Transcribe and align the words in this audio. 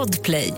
Podplay. 0.00 0.54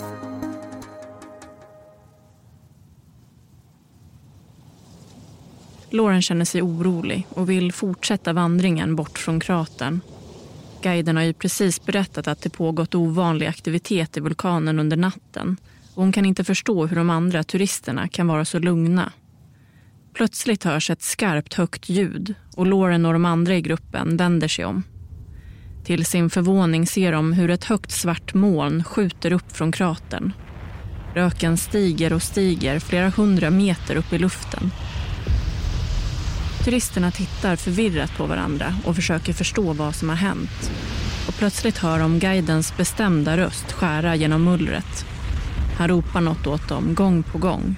Lauren 5.90 6.22
känner 6.22 6.44
sig 6.44 6.62
orolig 6.62 7.26
och 7.30 7.50
vill 7.50 7.72
fortsätta 7.72 8.32
vandringen 8.32 8.96
bort 8.96 9.18
från 9.18 9.40
kratern. 9.40 10.00
Guiden 10.82 11.16
har 11.16 11.22
ju 11.22 11.32
precis 11.32 11.84
berättat 11.84 12.28
att 12.28 12.42
det 12.42 12.50
pågått 12.50 12.94
ovanlig 12.94 13.46
aktivitet 13.46 14.16
i 14.16 14.20
vulkanen 14.20 14.78
under 14.78 14.96
natten 14.96 15.56
och 15.94 16.02
hon 16.02 16.12
kan 16.12 16.26
inte 16.26 16.44
förstå 16.44 16.86
hur 16.86 16.96
de 16.96 17.10
andra 17.10 17.44
turisterna 17.44 18.08
kan 18.08 18.26
vara 18.26 18.44
så 18.44 18.58
lugna. 18.58 19.12
Plötsligt 20.14 20.64
hörs 20.64 20.90
ett 20.90 21.02
skarpt 21.02 21.54
högt 21.54 21.88
ljud 21.88 22.34
och 22.56 22.66
Lauren 22.66 23.06
och 23.06 23.12
de 23.12 23.24
andra 23.24 23.56
i 23.56 23.60
gruppen 23.60 24.16
vänder 24.16 24.48
sig 24.48 24.64
om. 24.64 24.82
Till 25.84 26.04
sin 26.04 26.30
förvåning 26.30 26.86
ser 26.86 27.12
de 27.12 27.32
hur 27.32 27.50
ett 27.50 27.64
högt 27.64 27.90
svart 27.90 28.34
moln 28.34 28.84
skjuter 28.84 29.32
upp 29.32 29.56
från 29.56 29.72
kratern. 29.72 30.32
Röken 31.14 31.56
stiger 31.56 32.12
och 32.12 32.22
stiger 32.22 32.78
flera 32.78 33.08
hundra 33.08 33.50
meter 33.50 33.96
upp 33.96 34.12
i 34.12 34.18
luften. 34.18 34.70
Turisterna 36.64 37.10
tittar 37.10 37.56
förvirrat 37.56 38.16
på 38.16 38.26
varandra 38.26 38.74
och 38.84 38.96
försöker 38.96 39.32
förstå 39.32 39.72
vad 39.72 39.94
som 39.94 40.08
har 40.08 40.16
hänt. 40.16 40.70
Och 41.28 41.34
plötsligt 41.34 41.78
hör 41.78 41.98
de 41.98 42.18
guidens 42.18 42.76
bestämda 42.76 43.36
röst 43.36 43.72
skära 43.72 44.16
genom 44.16 44.44
mullret. 44.44 45.06
Han 45.78 45.88
ropar 45.88 46.20
något 46.20 46.46
åt 46.46 46.68
dem 46.68 46.94
gång 46.94 47.22
på 47.22 47.38
gång. 47.38 47.76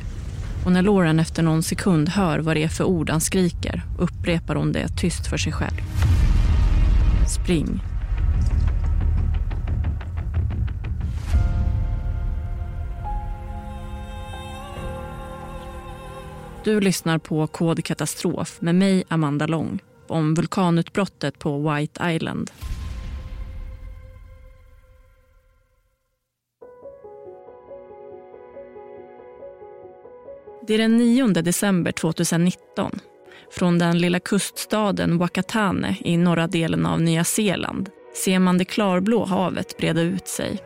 Och 0.65 0.73
när 0.73 0.83
Lauren 0.83 1.21
efter 1.21 1.43
någon 1.43 1.63
sekund 1.63 2.09
hör 2.09 2.39
vad 2.39 2.57
det 2.57 2.63
är 2.63 2.69
för 2.69 2.85
ord 2.85 3.11
han 3.11 3.21
skriker 3.21 3.83
upprepar 3.99 4.55
hon 4.55 4.73
det 4.73 4.89
tyst 4.89 5.27
för 5.27 5.37
sig 5.37 5.53
själv. 5.53 5.81
Spring. 7.29 7.94
Du 16.65 16.81
lyssnar 16.81 17.19
på 17.19 17.47
Kod 17.47 17.85
katastrof 17.85 18.61
med 18.61 18.75
mig, 18.75 19.05
Amanda 19.09 19.47
Lång 19.47 19.83
om 20.09 20.35
vulkanutbrottet 20.35 21.39
på 21.39 21.71
White 21.71 22.11
Island. 22.11 22.51
Det 30.67 30.75
är 30.75 30.79
den 30.79 30.97
9 30.97 31.27
december 31.27 31.93
2019. 31.93 33.01
Från 33.51 33.79
den 33.79 33.99
lilla 33.99 34.21
kuststaden 34.21 35.19
Wakatane 35.19 35.97
i 36.01 36.17
norra 36.17 36.47
delen 36.47 36.87
av 36.87 37.01
Nya 37.01 37.25
Zeeland 37.25 37.91
ser 38.25 38.39
man 38.39 38.59
det 38.59 38.65
klarblå 38.65 39.25
havet 39.25 39.77
breda 39.77 40.01
ut 40.01 40.29
sig. 40.29 40.59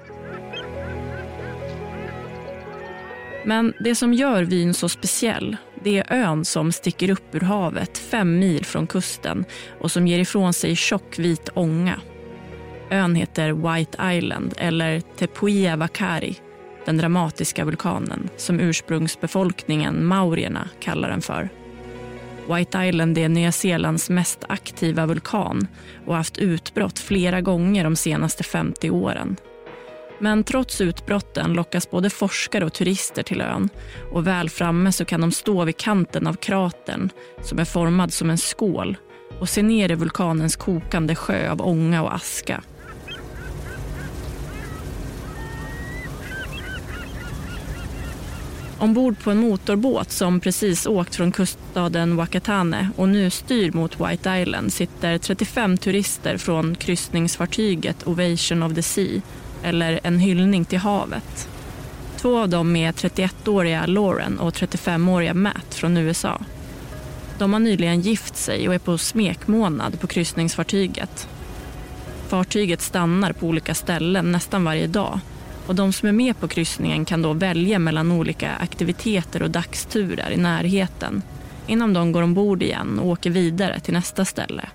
Men 3.44 3.72
det 3.80 3.94
som 3.94 4.14
gör 4.14 4.42
vyn 4.42 4.74
så 4.74 4.88
speciell 4.88 5.56
det 5.82 5.98
är 5.98 6.12
ön 6.12 6.44
som 6.44 6.72
sticker 6.72 7.10
upp 7.10 7.34
ur 7.34 7.40
havet 7.40 7.98
fem 7.98 8.38
mil 8.38 8.64
från 8.64 8.86
kusten 8.86 9.44
och 9.80 9.90
som 9.90 10.06
ger 10.06 10.18
ifrån 10.18 10.52
sig 10.52 10.76
tjock 10.76 11.18
vit 11.18 11.48
ånga. 11.54 12.00
Ön 12.90 13.14
heter 13.14 13.52
White 13.52 14.16
Island 14.16 14.54
eller 14.56 15.00
Tepuia 15.00 15.76
Vakari, 15.76 16.36
den 16.84 16.96
dramatiska 16.96 17.64
vulkanen 17.64 18.28
som 18.36 18.60
ursprungsbefolkningen, 18.60 20.06
maurierna, 20.06 20.68
kallar 20.80 21.10
den 21.10 21.22
för. 21.22 21.48
White 22.54 22.84
Island 22.84 23.18
är 23.18 23.28
Nya 23.28 23.52
Zeelands 23.52 24.10
mest 24.10 24.44
aktiva 24.48 25.06
vulkan 25.06 25.66
och 26.06 26.12
har 26.12 26.16
haft 26.16 26.38
utbrott 26.38 26.98
flera 26.98 27.40
gånger 27.40 27.84
de 27.84 27.96
senaste 27.96 28.44
50 28.44 28.90
åren. 28.90 29.36
Men 30.18 30.44
trots 30.44 30.80
utbrotten 30.80 31.52
lockas 31.52 31.90
både 31.90 32.10
forskare 32.10 32.64
och 32.64 32.72
turister 32.72 33.22
till 33.22 33.40
ön. 33.40 33.68
Och 34.12 34.26
väl 34.26 34.50
framme 34.50 34.92
så 34.92 35.04
kan 35.04 35.20
de 35.20 35.32
stå 35.32 35.64
vid 35.64 35.76
kanten 35.76 36.26
av 36.26 36.34
kratern 36.34 37.10
som 37.42 37.58
är 37.58 37.64
formad 37.64 38.12
som 38.12 38.30
en 38.30 38.38
skål 38.38 38.96
och 39.40 39.48
se 39.48 39.62
ner 39.62 39.90
i 39.90 39.94
vulkanens 39.94 40.56
kokande 40.56 41.14
sjö 41.14 41.50
av 41.50 41.62
ånga 41.62 42.02
och 42.02 42.14
aska. 42.14 42.62
Ombord 48.80 49.18
på 49.18 49.30
en 49.30 49.38
motorbåt 49.38 50.10
som 50.10 50.40
precis 50.40 50.86
åkt 50.86 51.16
från 51.16 51.32
kuststaden 51.32 52.16
Wakatane 52.16 52.90
och 52.96 53.08
nu 53.08 53.30
styr 53.30 53.72
mot 53.72 54.00
White 54.00 54.38
Island 54.38 54.72
sitter 54.72 55.18
35 55.18 55.78
turister 55.78 56.36
från 56.36 56.74
kryssningsfartyget 56.74 58.06
Ovation 58.06 58.62
of 58.62 58.74
the 58.74 58.82
Sea 58.82 59.20
eller 59.68 60.00
En 60.02 60.18
hyllning 60.18 60.64
till 60.64 60.78
havet. 60.78 61.48
Två 62.16 62.38
av 62.38 62.48
dem 62.48 62.76
är 62.76 62.92
31-åriga 62.92 63.86
Lauren 63.86 64.38
och 64.38 64.54
35-åriga 64.54 65.34
Matt 65.34 65.74
från 65.74 65.96
USA. 65.96 66.40
De 67.38 67.52
har 67.52 67.60
nyligen 67.60 68.00
gift 68.00 68.36
sig 68.36 68.68
och 68.68 68.74
är 68.74 68.78
på 68.78 68.98
smekmånad 68.98 70.00
på 70.00 70.06
kryssningsfartyget. 70.06 71.28
Fartyget 72.28 72.80
stannar 72.80 73.32
på 73.32 73.46
olika 73.46 73.74
ställen 73.74 74.32
nästan 74.32 74.64
varje 74.64 74.86
dag 74.86 75.20
och 75.66 75.74
de 75.74 75.92
som 75.92 76.08
är 76.08 76.12
med 76.12 76.40
på 76.40 76.48
kryssningen 76.48 77.04
kan 77.04 77.22
då 77.22 77.32
välja 77.32 77.78
mellan 77.78 78.12
olika 78.12 78.50
aktiviteter 78.50 79.42
och 79.42 79.50
dagsturer 79.50 80.30
i 80.30 80.36
närheten 80.36 81.22
innan 81.66 81.92
de 81.92 82.12
går 82.12 82.22
ombord 82.22 82.62
igen 82.62 82.98
och 82.98 83.06
åker 83.06 83.30
vidare 83.30 83.80
till 83.80 83.94
nästa 83.94 84.24
ställe. 84.24 84.68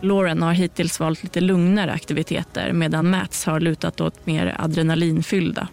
Lauren 0.00 0.42
har 0.42 0.52
hittills 0.52 1.00
valt 1.00 1.22
lite 1.22 1.40
lugnare 1.40 1.92
aktiviteter 1.92 2.72
medan 2.72 3.10
Mats 3.10 3.46
har 3.46 3.60
lutat 3.60 4.00
åt 4.00 4.26
mer 4.26 4.56
adrenalinfyllda. 4.58 5.68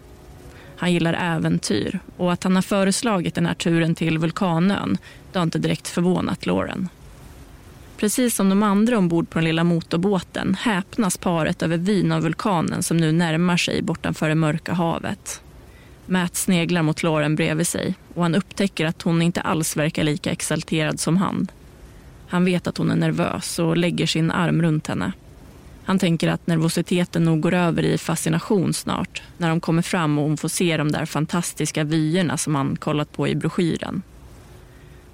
Han 0.76 0.92
gillar 0.92 1.12
äventyr 1.12 2.00
och 2.16 2.32
att 2.32 2.44
han 2.44 2.54
har 2.54 2.62
föreslagit 2.62 3.34
den 3.34 3.46
här 3.46 3.54
turen 3.54 3.94
till 3.94 4.18
vulkanön 4.18 4.98
det 5.32 5.38
har 5.38 5.44
inte 5.44 5.58
direkt 5.58 5.88
förvånat 5.88 6.46
Lauren. 6.46 6.88
Precis 7.96 8.34
som 8.34 8.48
de 8.48 8.62
andra 8.62 8.98
ombord 8.98 9.30
på 9.30 9.38
den 9.38 9.44
lilla 9.44 9.64
motorbåten 9.64 10.54
häpnas 10.54 11.16
paret 11.16 11.62
över 11.62 11.76
vyn 11.76 12.12
av 12.12 12.22
vulkanen 12.22 12.82
som 12.82 12.96
nu 12.96 13.12
närmar 13.12 13.56
sig 13.56 13.82
bortanför 13.82 14.28
det 14.28 14.34
mörka 14.34 14.72
havet. 14.72 15.42
Matt 16.06 16.36
sneglar 16.36 16.82
mot 16.82 17.02
Lauren 17.02 17.36
bredvid 17.36 17.66
sig 17.66 17.94
och 18.14 18.22
han 18.22 18.34
upptäcker 18.34 18.86
att 18.86 19.02
hon 19.02 19.22
inte 19.22 19.40
alls 19.40 19.76
verkar 19.76 20.04
lika 20.04 20.30
exalterad 20.30 21.00
som 21.00 21.16
han. 21.16 21.48
Han 22.34 22.44
vet 22.44 22.66
att 22.66 22.78
hon 22.78 22.90
är 22.90 22.96
nervös 22.96 23.58
och 23.58 23.76
lägger 23.76 24.06
sin 24.06 24.30
arm 24.30 24.62
runt 24.62 24.86
henne. 24.86 25.12
Han 25.84 25.98
tänker 25.98 26.28
att 26.28 26.46
nervositeten 26.46 27.24
nog 27.24 27.40
går 27.40 27.54
över 27.54 27.82
i 27.82 27.98
fascination 27.98 28.74
snart 28.74 29.22
när 29.38 29.48
de 29.48 29.60
kommer 29.60 29.82
fram 29.82 30.18
och 30.18 30.24
hon 30.24 30.36
får 30.36 30.48
se 30.48 30.76
de 30.76 30.92
där 30.92 31.06
fantastiska 31.06 31.84
vyerna 31.84 32.36
som 32.36 32.54
han 32.54 32.76
kollat 32.76 33.12
på 33.12 33.28
i 33.28 33.34
broschyren. 33.34 34.02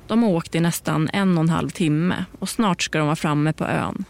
De 0.06 0.22
har 0.22 0.30
åkt 0.30 0.54
i 0.54 0.60
nästan 0.60 1.10
en 1.12 1.38
och 1.38 1.44
en 1.44 1.48
halv 1.48 1.70
timme 1.70 2.24
och 2.38 2.48
snart 2.48 2.82
ska 2.82 2.98
de 2.98 3.06
vara 3.06 3.16
framme 3.16 3.52
på 3.52 3.64
ön. 3.64 4.04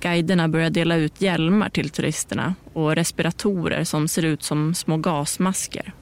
Guiderna 0.00 0.48
börjar 0.48 0.70
dela 0.70 0.96
ut 0.96 1.20
hjälmar 1.20 1.68
till 1.68 1.90
turisterna 1.90 2.54
och 2.72 2.94
respiratorer 2.94 3.84
som 3.84 4.08
ser 4.08 4.24
ut 4.24 4.42
som 4.42 4.74
små 4.74 4.96
gasmasker. 4.96 5.92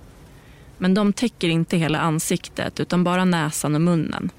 Men 0.79 0.95
de 0.95 1.13
täcker 1.13 1.49
inte 1.49 1.77
hela 1.77 1.99
ansiktet 1.99 2.81
utan 2.81 3.05
bara 3.05 3.25
näsan 3.25 3.75
och 3.75 3.81
munnen 3.81 4.31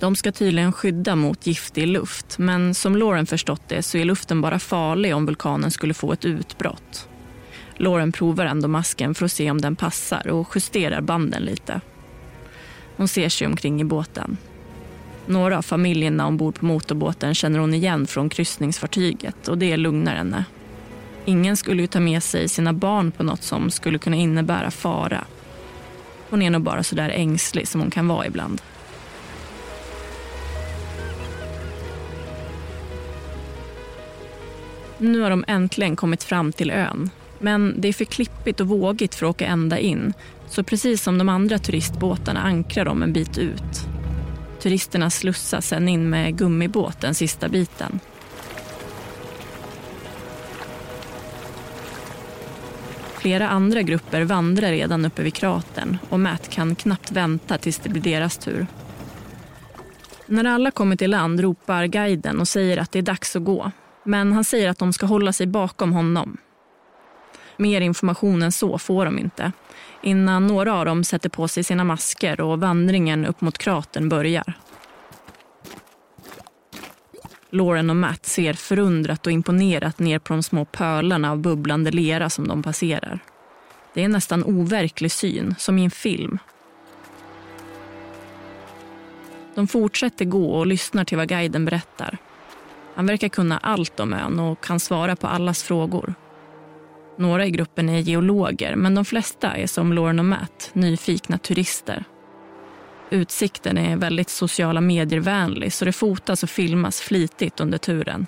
de 0.00 0.16
ska 0.16 0.32
tydligen 0.32 0.72
skydda 0.72 1.16
mot 1.16 1.46
giftig 1.46 1.86
luft 1.86 2.38
men 2.38 2.74
som 2.74 2.96
Lauren 2.96 3.26
förstått 3.26 3.62
det 3.68 3.82
så 3.82 3.98
är 3.98 4.04
luften 4.04 4.40
bara 4.40 4.58
farlig 4.58 5.16
om 5.16 5.26
vulkanen 5.26 5.70
skulle 5.70 5.94
få 5.94 6.12
ett 6.12 6.24
utbrott. 6.24 7.08
Lauren 7.76 8.12
provar 8.12 8.46
ändå 8.46 8.68
masken 8.68 9.14
för 9.14 9.24
att 9.24 9.32
se 9.32 9.50
om 9.50 9.60
den 9.60 9.76
passar 9.76 10.28
och 10.28 10.48
justerar 10.54 11.00
banden 11.00 11.42
lite. 11.42 11.80
Hon 12.96 13.08
ser 13.08 13.28
sig 13.28 13.46
omkring 13.46 13.80
i 13.80 13.84
båten. 13.84 14.36
Några 15.26 15.58
av 15.58 15.62
familjerna 15.62 16.26
ombord 16.26 16.54
på 16.54 16.64
motorbåten 16.64 17.34
känner 17.34 17.58
hon 17.58 17.74
igen 17.74 18.06
från 18.06 18.28
kryssningsfartyget 18.28 19.48
och 19.48 19.58
det 19.58 19.76
lugnar 19.76 20.14
henne. 20.14 20.44
Ingen 21.24 21.56
skulle 21.56 21.82
ju 21.82 21.86
ta 21.86 22.00
med 22.00 22.22
sig 22.22 22.48
sina 22.48 22.72
barn 22.72 23.10
på 23.10 23.22
något 23.22 23.42
som 23.42 23.70
skulle 23.70 23.98
kunna 23.98 24.16
innebära 24.16 24.70
fara. 24.70 25.24
Hon 26.30 26.42
är 26.42 26.50
nog 26.50 26.62
bara 26.62 26.82
så 26.82 26.94
där 26.94 27.08
ängslig 27.08 27.68
som 27.68 27.80
hon 27.80 27.90
kan 27.90 28.08
vara 28.08 28.26
ibland. 28.26 28.62
Nu 35.02 35.20
har 35.20 35.30
de 35.30 35.44
äntligen 35.46 35.96
kommit 35.96 36.22
fram 36.22 36.52
till 36.52 36.70
ön. 36.70 37.10
Men 37.38 37.80
det 37.80 37.88
är 37.88 37.92
för 37.92 38.04
klippigt 38.04 38.60
och 38.60 38.68
vågigt 38.68 39.14
för 39.14 39.26
att 39.26 39.30
åka 39.30 39.46
ända 39.46 39.78
in. 39.78 40.12
Så 40.48 40.62
precis 40.62 41.02
som 41.02 41.18
de 41.18 41.28
andra 41.28 41.58
turistbåtarna 41.58 42.40
ankrar 42.40 42.84
de 42.84 43.02
en 43.02 43.12
bit 43.12 43.38
ut. 43.38 43.86
Turisterna 44.60 45.10
slussas 45.10 45.66
sen 45.66 45.88
in 45.88 46.10
med 46.10 46.38
gummibåt 46.38 47.00
den 47.00 47.14
sista 47.14 47.48
biten. 47.48 48.00
Flera 53.18 53.48
andra 53.48 53.82
grupper 53.82 54.22
vandrar 54.22 54.70
redan 54.70 55.04
uppe 55.04 55.22
vid 55.22 55.34
kratern 55.34 55.98
och 56.08 56.20
Matt 56.20 56.50
kan 56.50 56.74
knappt 56.74 57.12
vänta 57.12 57.58
tills 57.58 57.78
det 57.78 57.88
blir 57.88 58.02
deras 58.02 58.38
tur. 58.38 58.66
När 60.26 60.44
alla 60.44 60.70
kommit 60.70 60.98
till 60.98 61.10
land 61.10 61.40
ropar 61.40 61.86
guiden 61.86 62.40
och 62.40 62.48
säger 62.48 62.76
att 62.76 62.92
det 62.92 62.98
är 62.98 63.02
dags 63.02 63.36
att 63.36 63.44
gå 63.44 63.72
men 64.04 64.32
han 64.32 64.44
säger 64.44 64.70
att 64.70 64.78
de 64.78 64.92
ska 64.92 65.06
hålla 65.06 65.32
sig 65.32 65.46
bakom 65.46 65.92
honom. 65.92 66.36
Mer 67.56 67.80
information 67.80 68.42
än 68.42 68.52
så 68.52 68.78
får 68.78 69.04
de 69.04 69.18
inte 69.18 69.52
innan 70.02 70.46
några 70.46 70.74
av 70.74 70.84
dem 70.84 71.04
sätter 71.04 71.28
på 71.28 71.48
sig 71.48 71.64
sina 71.64 71.84
masker 71.84 72.40
och 72.40 72.60
vandringen 72.60 73.26
upp 73.26 73.40
mot 73.40 73.58
kratern 73.58 74.08
börjar. 74.08 74.54
Lauren 77.50 77.90
och 77.90 77.96
Matt 77.96 78.26
ser 78.26 78.52
förundrat 78.52 79.26
och 79.26 79.32
imponerat 79.32 79.98
ner 79.98 80.18
på 80.18 80.32
de 80.32 80.42
små 80.42 80.64
pölarna 80.64 81.30
av 81.30 81.38
bubblande 81.38 81.90
lera 81.90 82.30
som 82.30 82.48
de 82.48 82.62
passerar. 82.62 83.18
Det 83.94 84.00
är 84.00 84.04
en 84.04 84.10
nästan 84.10 84.44
overklig 84.44 85.12
syn, 85.12 85.54
som 85.58 85.78
i 85.78 85.84
en 85.84 85.90
film. 85.90 86.38
De 89.54 89.68
fortsätter 89.68 90.24
gå 90.24 90.50
och 90.50 90.66
lyssnar 90.66 91.04
till 91.04 91.16
vad 91.16 91.28
guiden 91.28 91.64
berättar. 91.64 92.18
Han 92.94 93.06
verkar 93.06 93.28
kunna 93.28 93.58
allt 93.58 94.00
om 94.00 94.12
ön 94.12 94.40
och 94.40 94.64
kan 94.64 94.80
svara 94.80 95.16
på 95.16 95.26
allas 95.26 95.62
frågor. 95.62 96.14
Några 97.18 97.46
i 97.46 97.50
gruppen 97.50 97.88
är 97.88 97.98
geologer, 97.98 98.76
men 98.76 98.94
de 98.94 99.04
flesta 99.04 99.56
är 99.56 99.66
som 99.66 99.92
Lauren 99.92 100.18
och 100.18 100.24
Matt, 100.24 100.70
nyfikna 100.72 101.38
turister. 101.38 102.04
Utsikten 103.10 103.78
är 103.78 103.96
väldigt 103.96 104.30
sociala 104.30 104.80
medier-vänlig 104.80 105.72
så 105.72 105.84
det 105.84 105.92
fotas 105.92 106.42
och 106.42 106.50
filmas 106.50 107.00
flitigt 107.00 107.60
under 107.60 107.78
turen. 107.78 108.26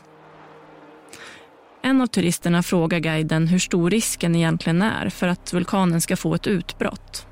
En 1.83 2.03
av 2.03 2.07
turisterna 2.07 2.63
frågar 2.63 2.99
guiden 2.99 3.47
hur 3.47 3.59
stor 3.59 3.91
risken 3.91 4.35
egentligen 4.35 4.83
är 4.83 5.09
för 5.09 5.29
att 5.29 5.53
vulkanen 5.53 6.01
ska 6.01 6.17
få 6.17 6.35
ett 6.35 6.47
utbrott. 6.47 7.27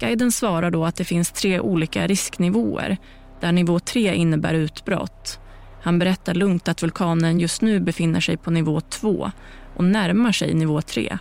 Guiden 0.00 0.32
svarar 0.32 0.70
då 0.70 0.84
att 0.84 0.96
det 0.96 1.04
finns 1.04 1.32
tre 1.32 1.60
olika 1.60 2.06
risknivåer 2.06 2.96
där 3.40 3.52
nivå 3.52 3.80
tre 3.80 4.14
innebär 4.14 4.54
utbrott. 4.54 5.40
Han 5.82 5.98
berättar 5.98 6.34
lugnt 6.34 6.68
att 6.68 6.82
vulkanen 6.82 7.40
just 7.40 7.62
nu 7.62 7.80
befinner 7.80 8.20
sig 8.20 8.36
på 8.36 8.50
nivå 8.50 8.80
2 8.80 9.30
och 9.76 9.84
närmar 9.84 10.32
sig 10.32 10.54
nivå 10.54 10.82
3. 10.82 11.18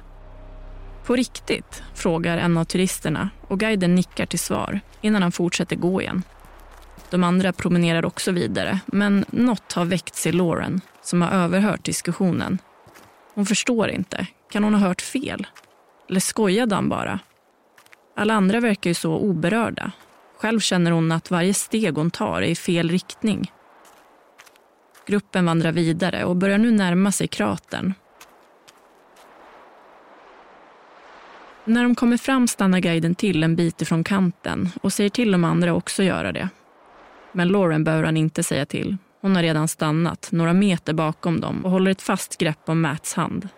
På 1.05 1.15
riktigt? 1.15 1.83
frågar 1.93 2.37
en 2.37 2.57
av 2.57 2.63
turisterna 2.63 3.29
och 3.47 3.59
guiden 3.59 3.95
nickar 3.95 4.25
till 4.25 4.39
svar 4.39 4.79
innan 5.01 5.21
han 5.21 5.31
fortsätter 5.31 5.75
gå 5.75 6.01
igen. 6.01 6.23
De 7.09 7.23
andra 7.23 7.53
promenerar 7.53 8.05
också 8.05 8.31
vidare, 8.31 8.79
men 8.85 9.25
något 9.29 9.73
har 9.73 9.85
väckts 9.85 10.27
i 10.27 10.31
Lauren 10.31 10.81
som 11.01 11.21
har 11.21 11.31
överhört 11.31 11.83
diskussionen. 11.83 12.57
Hon 13.33 13.45
förstår 13.45 13.89
inte. 13.89 14.27
Kan 14.51 14.63
hon 14.63 14.73
ha 14.73 14.87
hört 14.87 15.01
fel? 15.01 15.47
Eller 16.09 16.19
skojade 16.19 16.75
han 16.75 16.89
bara? 16.89 17.19
Alla 18.15 18.33
andra 18.33 18.59
verkar 18.59 18.89
ju 18.89 18.93
så 18.93 19.17
oberörda. 19.17 19.91
Själv 20.37 20.59
känner 20.59 20.91
hon 20.91 21.11
att 21.11 21.31
varje 21.31 21.53
steg 21.53 21.95
hon 21.95 22.11
tar 22.11 22.41
är 22.41 22.47
i 22.47 22.55
fel 22.55 22.89
riktning. 22.89 23.51
Gruppen 25.09 25.45
vandrar 25.45 25.71
vidare 25.71 26.25
och 26.25 26.35
börjar 26.35 26.57
nu 26.57 26.71
närma 26.71 27.11
sig 27.11 27.27
kratern 27.27 27.93
När 31.65 31.83
de 31.83 31.95
kommer 31.95 32.17
fram 32.17 32.47
stannar 32.47 32.79
guiden 32.79 33.15
till 33.15 33.43
en 33.43 33.55
bit 33.55 33.81
ifrån 33.81 34.03
kanten 34.03 34.69
och 34.81 34.93
säger 34.93 35.09
till 35.09 35.31
de 35.31 35.43
andra 35.43 35.73
också 35.73 36.03
göra 36.03 36.31
det. 36.31 36.49
Men 37.31 37.47
Lauren 37.47 37.83
behöver 37.83 38.03
han 38.03 38.17
inte 38.17 38.43
säga 38.43 38.65
till. 38.65 38.97
Hon 39.21 39.35
har 39.35 39.43
redan 39.43 39.67
stannat 39.67 40.29
några 40.31 40.53
meter 40.53 40.93
bakom 40.93 41.41
dem 41.41 41.65
och 41.65 41.71
håller 41.71 41.91
ett 41.91 42.01
fast 42.01 42.37
grepp 42.37 42.69
om 42.69 42.81
Matts 42.81 43.13
hand. 43.13 43.49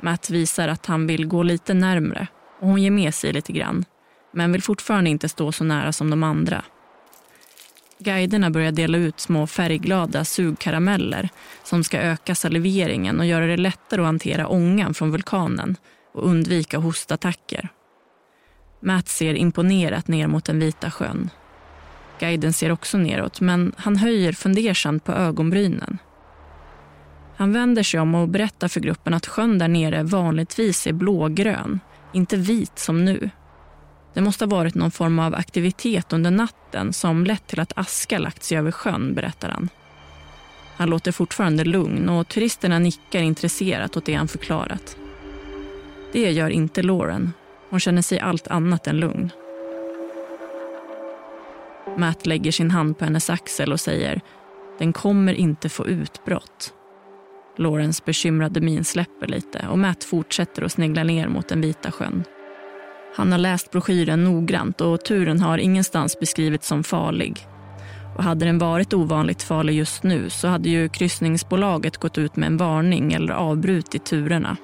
Matt 0.00 0.30
visar 0.30 0.68
att 0.68 0.86
han 0.86 1.06
vill 1.06 1.26
gå 1.26 1.42
lite 1.42 1.74
närmre 1.74 2.26
och 2.60 2.68
hon 2.68 2.82
ger 2.82 2.90
med 2.90 3.14
sig 3.14 3.32
lite 3.32 3.52
grann 3.52 3.84
men 4.32 4.52
vill 4.52 4.62
fortfarande 4.62 5.10
inte 5.10 5.28
stå 5.28 5.52
så 5.52 5.64
nära 5.64 5.92
som 5.92 6.10
de 6.10 6.22
andra. 6.22 6.64
Guiderna 8.04 8.50
börjar 8.50 8.72
dela 8.72 8.98
ut 8.98 9.20
små 9.20 9.46
färgglada 9.46 10.24
sugkarameller 10.24 11.28
som 11.62 11.84
ska 11.84 11.98
öka 11.98 12.34
saliveringen 12.34 13.20
och 13.20 13.26
göra 13.26 13.46
det 13.46 13.56
lättare 13.56 14.00
att 14.00 14.06
hantera 14.06 14.48
ångan 14.48 14.94
från 14.94 15.10
vulkanen 15.10 15.76
och 16.14 16.26
undvika 16.28 16.78
hostattacker. 16.78 17.68
Matt 18.82 19.08
ser 19.08 19.34
imponerat 19.34 20.08
ner 20.08 20.26
mot 20.26 20.44
den 20.44 20.58
vita 20.58 20.90
sjön. 20.90 21.30
Guiden 22.20 22.52
ser 22.52 22.72
också 22.72 22.98
neråt, 22.98 23.40
men 23.40 23.72
han 23.76 23.96
höjer 23.96 24.32
fundersamt 24.32 25.04
på 25.04 25.12
ögonbrynen. 25.12 25.98
Han 27.36 27.52
vänder 27.52 27.82
sig 27.82 28.00
om 28.00 28.14
och 28.14 28.28
berättar 28.28 28.68
för 28.68 28.80
gruppen 28.80 29.14
att 29.14 29.26
sjön 29.26 29.58
där 29.58 29.68
nere 29.68 30.02
vanligtvis 30.02 30.86
är 30.86 30.92
blågrön, 30.92 31.80
inte 32.12 32.36
vit 32.36 32.78
som 32.78 33.04
nu. 33.04 33.30
Det 34.14 34.20
måste 34.20 34.44
ha 34.44 34.50
varit 34.50 34.74
någon 34.74 34.90
form 34.90 35.18
av 35.18 35.34
aktivitet 35.34 36.12
under 36.12 36.30
natten 36.30 36.92
som 36.92 37.24
lett 37.24 37.46
till 37.46 37.60
att 37.60 37.72
aska 37.76 38.18
lagt 38.18 38.42
sig 38.42 38.58
över 38.58 38.70
sjön, 38.70 39.14
berättar 39.14 39.48
han. 39.48 39.68
Han 40.76 40.90
låter 40.90 41.12
fortfarande 41.12 41.64
lugn 41.64 42.08
och 42.08 42.28
turisterna 42.28 42.78
nickar 42.78 43.20
intresserat 43.20 43.96
åt 43.96 44.04
det 44.04 44.14
han 44.14 44.28
förklarat. 44.28 44.96
Det 46.12 46.30
gör 46.30 46.50
inte 46.50 46.82
Lauren. 46.82 47.32
Hon 47.70 47.80
känner 47.80 48.02
sig 48.02 48.20
allt 48.20 48.48
annat 48.48 48.86
än 48.86 48.96
lugn. 48.96 49.30
Matt 51.96 52.26
lägger 52.26 52.52
sin 52.52 52.70
hand 52.70 52.98
på 52.98 53.04
hennes 53.04 53.30
axel 53.30 53.72
och 53.72 53.80
säger 53.80 54.20
den 54.78 54.92
kommer 54.92 55.32
inte 55.32 55.68
få 55.68 55.86
utbrott. 55.86 56.72
Laurens 57.56 58.04
bekymrade 58.04 58.60
min 58.60 58.84
släpper 58.84 59.26
lite 59.26 59.66
och 59.70 59.78
Matt 59.78 60.04
fortsätter 60.04 60.62
att 60.62 60.72
snegla 60.72 61.04
ner 61.04 61.28
mot 61.28 61.48
den 61.48 61.60
vita 61.60 61.92
sjön. 61.92 62.24
Han 63.16 63.32
har 63.32 63.38
läst 63.38 63.70
broschyren 63.70 64.24
noggrant 64.24 64.80
och 64.80 65.04
turen 65.04 65.40
har 65.40 65.58
ingenstans 65.58 66.20
beskrivits 66.20 66.66
som 66.68 66.84
farlig. 66.84 67.46
Och 68.16 68.24
hade 68.24 68.44
den 68.44 68.58
varit 68.58 68.94
ovanligt 68.94 69.42
farlig 69.42 69.74
just 69.74 70.02
nu 70.02 70.30
så 70.30 70.48
hade 70.48 70.68
ju 70.68 70.88
kryssningsbolaget 70.88 71.96
gått 71.96 72.18
ut 72.18 72.36
med 72.36 72.46
en 72.46 72.56
varning 72.56 73.12
eller 73.12 73.32
avbrutit 73.32 74.04
turerna. 74.04 74.56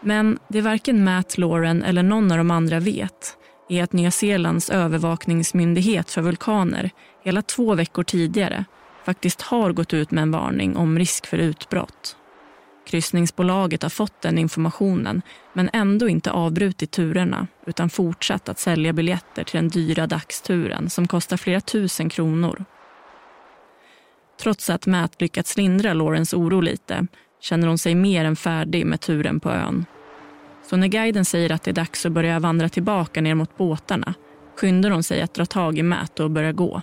Men 0.00 0.38
det 0.48 0.60
varken 0.60 1.04
Matt 1.04 1.38
Lauren 1.38 1.82
eller 1.82 2.02
någon 2.02 2.32
av 2.32 2.38
de 2.38 2.50
andra 2.50 2.80
vet 2.80 3.36
är 3.68 3.82
att 3.82 3.92
Nya 3.92 4.10
Zeelands 4.10 4.70
övervakningsmyndighet 4.70 6.10
för 6.10 6.22
vulkaner 6.22 6.90
hela 7.24 7.42
två 7.42 7.74
veckor 7.74 8.02
tidigare 8.02 8.64
faktiskt 9.04 9.42
har 9.42 9.72
gått 9.72 9.94
ut 9.94 10.10
med 10.10 10.22
en 10.22 10.30
varning 10.30 10.76
om 10.76 10.98
risk 10.98 11.26
för 11.26 11.38
utbrott. 11.38 12.16
Kryssningsbolaget 12.86 13.82
har 13.82 13.90
fått 13.90 14.22
den 14.22 14.38
informationen 14.38 15.22
men 15.52 15.70
ändå 15.72 16.08
inte 16.08 16.30
avbrutit 16.30 16.90
turerna 16.90 17.46
utan 17.66 17.90
fortsatt 17.90 18.48
att 18.48 18.58
sälja 18.58 18.92
biljetter 18.92 19.44
till 19.44 19.56
den 19.56 19.68
dyra 19.68 20.06
dagsturen 20.06 20.90
som 20.90 21.08
kostar 21.08 21.36
flera 21.36 21.60
tusen 21.60 22.08
kronor. 22.08 22.64
Trots 24.42 24.70
att 24.70 24.86
Matt 24.86 25.20
lyckats 25.20 25.56
lindra 25.56 25.94
Laurens 25.94 26.34
oro 26.34 26.60
lite 26.60 27.06
känner 27.40 27.66
hon 27.68 27.78
sig 27.78 27.94
mer 27.94 28.24
än 28.24 28.36
färdig 28.36 28.86
med 28.86 29.00
turen 29.00 29.40
på 29.40 29.50
ön. 29.50 29.84
Så 30.70 30.76
när 30.76 30.86
guiden 30.86 31.24
säger 31.24 31.52
att 31.52 31.62
det 31.62 31.70
är 31.70 31.74
dags 31.74 32.06
att 32.06 32.12
börja 32.12 32.38
vandra 32.38 32.68
tillbaka 32.68 33.20
ner 33.20 33.34
mot 33.34 33.56
båtarna 33.56 34.14
skyndar 34.56 34.90
hon 34.90 35.02
sig 35.02 35.22
att 35.22 35.34
dra 35.34 35.46
tag 35.46 35.78
i 35.78 35.82
Matt 35.82 36.20
och 36.20 36.30
börja 36.30 36.52
gå. 36.52 36.82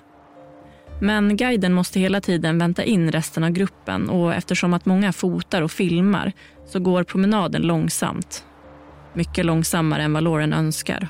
Men 1.01 1.37
guiden 1.37 1.73
måste 1.73 1.99
hela 1.99 2.21
tiden 2.21 2.57
vänta 2.57 2.83
in 2.83 3.11
resten 3.11 3.43
av 3.43 3.49
gruppen 3.49 4.09
och 4.09 4.33
eftersom 4.33 4.73
att 4.73 4.85
många 4.85 5.13
fotar 5.13 5.61
och 5.61 5.71
filmar 5.71 6.31
så 6.65 6.79
går 6.79 7.03
promenaden 7.03 7.61
långsamt. 7.61 8.45
Mycket 9.13 9.45
långsammare 9.45 10.03
än 10.03 10.13
vad 10.13 10.23
Lauren 10.23 10.53
önskar. 10.53 11.07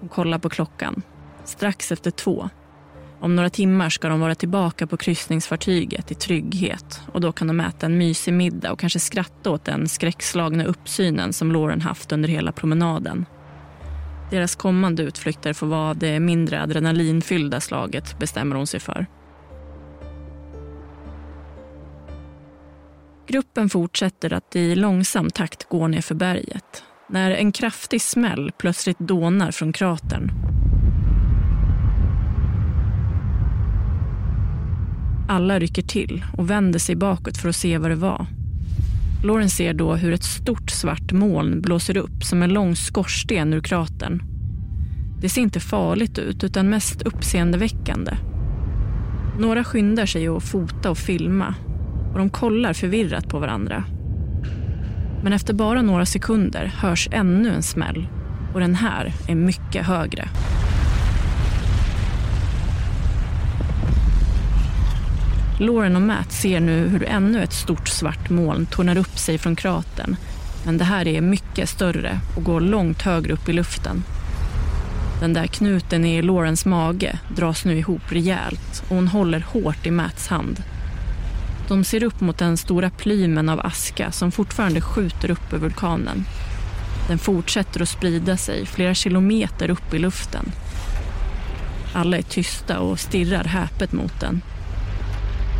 Hon 0.00 0.08
kollar 0.08 0.38
på 0.38 0.48
klockan. 0.48 1.02
Strax 1.44 1.92
efter 1.92 2.10
två 2.10 2.50
om 3.20 3.36
några 3.36 3.50
timmar 3.50 3.90
ska 3.90 4.08
de 4.08 4.20
vara 4.20 4.34
tillbaka 4.34 4.86
på 4.86 4.96
kryssningsfartyget 4.96 6.10
i 6.10 6.14
trygghet 6.14 7.00
och 7.12 7.20
då 7.20 7.32
kan 7.32 7.46
de 7.46 7.60
äta 7.60 7.86
en 7.86 7.98
mysig 7.98 8.34
middag 8.34 8.72
och 8.72 8.78
kanske 8.78 8.98
skratta 8.98 9.50
åt 9.50 9.64
den 9.64 9.88
skräckslagna 9.88 10.64
uppsynen 10.64 11.32
som 11.32 11.52
Lauren 11.52 11.80
haft 11.80 12.12
under 12.12 12.28
hela 12.28 12.52
promenaden. 12.52 13.26
Deras 14.30 14.56
kommande 14.56 15.02
utflykter 15.02 15.52
får 15.52 15.66
vara 15.66 15.94
det 15.94 16.20
mindre 16.20 16.62
adrenalinfyllda 16.62 17.60
slaget, 17.60 18.18
bestämmer 18.18 18.56
hon 18.56 18.66
sig 18.66 18.80
för. 18.80 19.06
Gruppen 23.28 23.68
fortsätter 23.68 24.32
att 24.32 24.56
i 24.56 24.74
långsam 24.74 25.30
takt 25.30 25.68
gå 25.68 25.88
ner 25.88 26.00
för 26.00 26.14
berget 26.14 26.82
när 27.08 27.30
en 27.30 27.52
kraftig 27.52 28.02
smäll 28.02 28.52
plötsligt 28.58 28.98
dånar 28.98 29.50
från 29.50 29.72
kratern 29.72 30.30
Alla 35.30 35.58
rycker 35.58 35.82
till 35.82 36.24
och 36.36 36.50
vänder 36.50 36.78
sig 36.78 36.96
bakåt 36.96 37.36
för 37.36 37.48
att 37.48 37.56
se 37.56 37.78
vad 37.78 37.90
det 37.90 37.94
var. 37.94 38.26
Lauren 39.22 39.50
ser 39.50 39.74
då 39.74 39.94
hur 39.94 40.12
ett 40.12 40.22
stort 40.22 40.70
svart 40.70 41.12
moln 41.12 41.60
blåser 41.60 41.96
upp 41.96 42.24
som 42.24 42.42
en 42.42 42.52
lång 42.52 42.76
skorsten 42.76 43.52
ur 43.52 43.60
kratern. 43.60 44.22
Det 45.20 45.28
ser 45.28 45.42
inte 45.42 45.60
farligt 45.60 46.18
ut, 46.18 46.44
utan 46.44 46.70
mest 46.70 47.02
uppseendeväckande. 47.02 48.12
Några 49.38 49.64
skyndar 49.64 50.06
sig 50.06 50.28
att 50.28 50.42
fota 50.42 50.90
och 50.90 50.98
filma 50.98 51.54
och 52.12 52.18
de 52.18 52.30
kollar 52.30 52.72
förvirrat 52.72 53.28
på 53.28 53.38
varandra. 53.38 53.84
Men 55.22 55.32
efter 55.32 55.54
bara 55.54 55.82
några 55.82 56.06
sekunder 56.06 56.72
hörs 56.76 57.08
ännu 57.12 57.50
en 57.50 57.62
smäll 57.62 58.08
och 58.54 58.60
den 58.60 58.74
här 58.74 59.12
är 59.28 59.34
mycket 59.34 59.86
högre. 59.86 60.28
Lauren 65.60 65.96
och 65.96 66.02
Matt 66.02 66.32
ser 66.32 66.60
nu 66.60 66.88
hur 66.88 67.04
ännu 67.04 67.42
ett 67.42 67.52
stort 67.52 67.88
svart 67.88 68.30
moln 68.30 68.66
tornar 68.66 68.98
upp 68.98 69.18
sig 69.18 69.38
från 69.38 69.56
kratern. 69.56 70.16
Men 70.64 70.78
det 70.78 70.84
här 70.84 71.08
är 71.08 71.20
mycket 71.20 71.68
större 71.68 72.20
och 72.36 72.44
går 72.44 72.60
långt 72.60 73.02
högre 73.02 73.32
upp 73.32 73.48
i 73.48 73.52
luften. 73.52 74.04
Den 75.20 75.32
där 75.32 75.46
knuten 75.46 76.04
i 76.04 76.22
Laurens 76.22 76.64
mage 76.64 77.18
dras 77.36 77.64
nu 77.64 77.78
ihop 77.78 78.02
rejält 78.08 78.84
och 78.88 78.96
hon 78.96 79.08
håller 79.08 79.40
hårt 79.40 79.86
i 79.86 79.90
Mats 79.90 80.28
hand. 80.28 80.62
De 81.68 81.84
ser 81.84 82.02
upp 82.02 82.20
mot 82.20 82.38
den 82.38 82.56
stora 82.56 82.90
plymen 82.90 83.48
av 83.48 83.60
aska 83.60 84.12
som 84.12 84.32
fortfarande 84.32 84.80
skjuter 84.80 85.30
upp 85.30 85.52
över 85.52 85.62
vulkanen. 85.68 86.24
Den 87.08 87.18
fortsätter 87.18 87.82
att 87.82 87.88
sprida 87.88 88.36
sig 88.36 88.66
flera 88.66 88.94
kilometer 88.94 89.70
upp 89.70 89.94
i 89.94 89.98
luften. 89.98 90.52
Alla 91.94 92.18
är 92.18 92.22
tysta 92.22 92.78
och 92.78 93.00
stirrar 93.00 93.44
häpet 93.44 93.92
mot 93.92 94.20
den. 94.20 94.42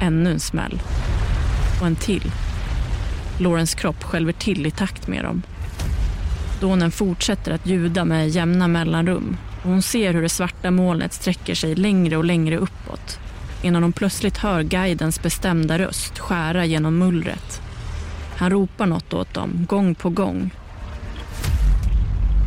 Ännu 0.00 0.31
en 0.31 0.40
smäll. 0.40 0.83
Och 1.81 1.87
en 1.87 1.97
till. 1.97 2.33
Laurens 3.38 3.75
kropp 3.75 4.05
skälver 4.05 4.33
till 4.33 4.67
i 4.67 4.71
takt 4.71 5.09
med 5.09 5.25
dem. 5.25 5.43
Dånen 6.61 6.90
fortsätter 6.90 7.52
att 7.52 7.67
ljuda 7.67 8.05
med 8.05 8.28
jämna 8.28 8.69
mellanrum 8.69 9.37
och 9.62 9.71
hon 9.71 9.83
ser 9.83 10.14
hur 10.14 10.23
det 10.23 10.28
svarta 10.28 10.71
molnet 10.71 11.12
sträcker 11.12 11.55
sig 11.55 11.75
längre 11.75 12.17
och 12.17 12.25
längre 12.25 12.57
uppåt 12.57 13.19
innan 13.62 13.83
hon 13.83 13.93
plötsligt 13.93 14.37
hör 14.37 14.62
guidens 14.62 15.23
bestämda 15.23 15.78
röst 15.78 16.19
skära 16.19 16.64
genom 16.64 16.99
mullret. 16.99 17.62
Han 18.37 18.50
ropar 18.50 18.87
något 18.87 19.14
åt 19.14 19.35
dem, 19.35 19.67
gång 19.69 19.95
på 19.95 20.11
gång. 20.11 20.50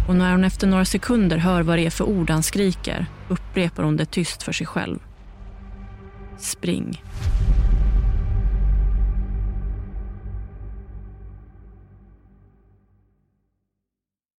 Och 0.08 0.16
när 0.16 0.32
hon 0.32 0.44
efter 0.44 0.68
några 0.68 0.86
sekunder 0.86 1.38
hör 1.38 1.62
vad 1.62 1.78
det 1.78 1.86
är 1.86 1.90
för 1.90 2.06
ord 2.06 2.30
han 2.30 2.44
skriker 2.44 3.06
upprepar 3.30 3.84
hon 3.84 3.98
det 3.98 4.06
tyst 4.06 4.44
för 4.44 4.52
sig 4.52 4.68
själv. 4.68 5.00
Spring. 6.38 7.02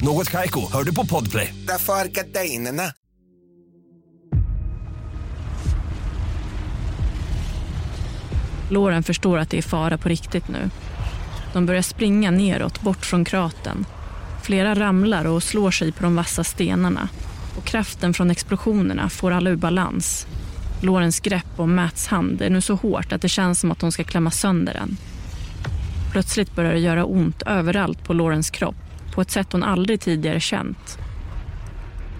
Något 0.00 0.30
Kaiko, 0.30 0.72
hör 0.72 0.84
du 0.84 0.94
på 0.94 1.06
Podplay. 1.06 1.54
Därför 1.66 1.92
är 1.92 2.08
gardinerna. 2.08 2.82
Lauren 8.70 9.02
förstår 9.02 9.38
att 9.38 9.50
det 9.50 9.58
är 9.58 9.62
fara 9.62 9.98
på 9.98 10.08
riktigt 10.08 10.48
nu. 10.48 10.70
De 11.52 11.66
börjar 11.66 11.82
springa 11.82 12.30
neråt, 12.30 12.80
bort 12.80 13.06
från 13.06 13.24
kraten. 13.24 13.84
Flera 14.42 14.74
ramlar 14.74 15.24
och 15.24 15.42
slår 15.42 15.70
sig 15.70 15.92
på 15.92 16.02
de 16.02 16.16
vassa 16.16 16.44
stenarna. 16.44 17.08
Och 17.56 17.64
kraften 17.64 18.14
från 18.14 18.30
explosionerna 18.30 19.08
får 19.08 19.30
alla 19.30 19.50
ur 19.50 19.56
balans. 19.56 20.26
Laurens 20.82 21.20
grepp 21.20 21.52
om 21.56 21.74
Mats 21.74 22.06
hand 22.06 22.42
är 22.42 22.50
nu 22.50 22.60
så 22.60 22.74
hårt 22.74 23.12
att 23.12 23.22
det 23.22 23.28
känns 23.28 23.60
som 23.60 23.70
att 23.70 23.82
hon 23.82 23.92
ska 23.92 24.04
klämma 24.04 24.30
sönder 24.30 24.74
den. 24.74 24.96
Plötsligt 26.12 26.54
börjar 26.54 26.72
det 26.72 26.78
göra 26.78 27.04
ont 27.04 27.42
överallt 27.42 28.04
på 28.04 28.12
Laurens 28.12 28.50
kropp 28.50 28.87
på 29.18 29.22
ett 29.22 29.30
sätt 29.30 29.52
hon 29.52 29.62
aldrig 29.62 30.00
tidigare 30.00 30.40
känt. 30.40 30.98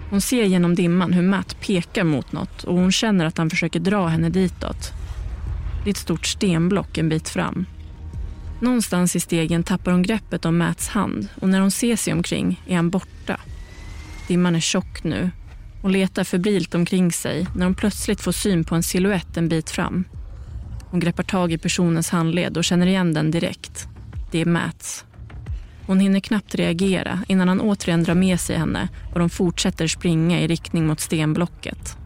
Hon 0.09 0.21
ser 0.21 0.43
genom 0.43 0.75
dimman 0.75 1.13
hur 1.13 1.21
Matt 1.21 1.59
pekar 1.61 2.03
mot 2.03 2.31
något 2.31 2.63
och 2.63 2.75
hon 2.75 2.91
känner 2.91 3.25
att 3.25 3.37
han 3.37 3.49
försöker 3.49 3.79
dra 3.79 4.07
henne 4.07 4.29
ditåt. 4.29 4.91
Det 5.83 5.89
är 5.89 5.91
ett 5.91 5.97
stort 5.97 6.25
stenblock 6.25 6.97
en 6.97 7.09
bit 7.09 7.29
fram. 7.29 7.65
Någonstans 8.61 9.15
i 9.15 9.19
stegen 9.19 9.63
tappar 9.63 9.91
hon 9.91 10.03
greppet 10.03 10.45
om 10.45 10.57
Mats 10.57 10.87
hand 10.87 11.27
och 11.41 11.49
när 11.49 11.59
hon 11.59 11.71
ser 11.71 11.95
sig 11.95 12.13
omkring 12.13 12.61
är 12.67 12.75
han 12.75 12.89
borta. 12.89 13.39
Dimman 14.27 14.55
är 14.55 14.59
tjock 14.59 15.03
nu 15.03 15.31
och 15.83 15.89
letar 15.89 16.23
febrilt 16.23 16.75
omkring 16.75 17.11
sig 17.11 17.47
när 17.55 17.65
hon 17.65 17.75
plötsligt 17.75 18.21
får 18.21 18.31
syn 18.31 18.63
på 18.63 18.75
en 18.75 18.83
siluett 18.83 19.37
en 19.37 19.49
bit 19.49 19.69
fram. 19.69 20.03
Hon 20.89 20.99
greppar 20.99 21.23
tag 21.23 21.51
i 21.51 21.57
personens 21.57 22.09
handled 22.09 22.57
och 22.57 22.63
känner 22.63 22.87
igen 22.87 23.13
den 23.13 23.31
direkt. 23.31 23.87
Det 24.31 24.41
är 24.41 24.45
Mats. 24.45 25.05
Hon 25.89 25.99
hinner 25.99 26.19
knappt 26.19 26.55
reagera 26.55 27.19
innan 27.27 27.47
han 27.47 27.61
återigen 27.61 28.03
drar 28.03 28.15
med 28.15 28.39
sig 28.39 28.57
henne 28.57 28.89
och 29.13 29.19
de 29.19 29.29
fortsätter 29.29 29.87
springa 29.87 30.41
i 30.41 30.47
riktning 30.47 30.87
mot 30.87 30.99
stenblocket. 30.99 31.97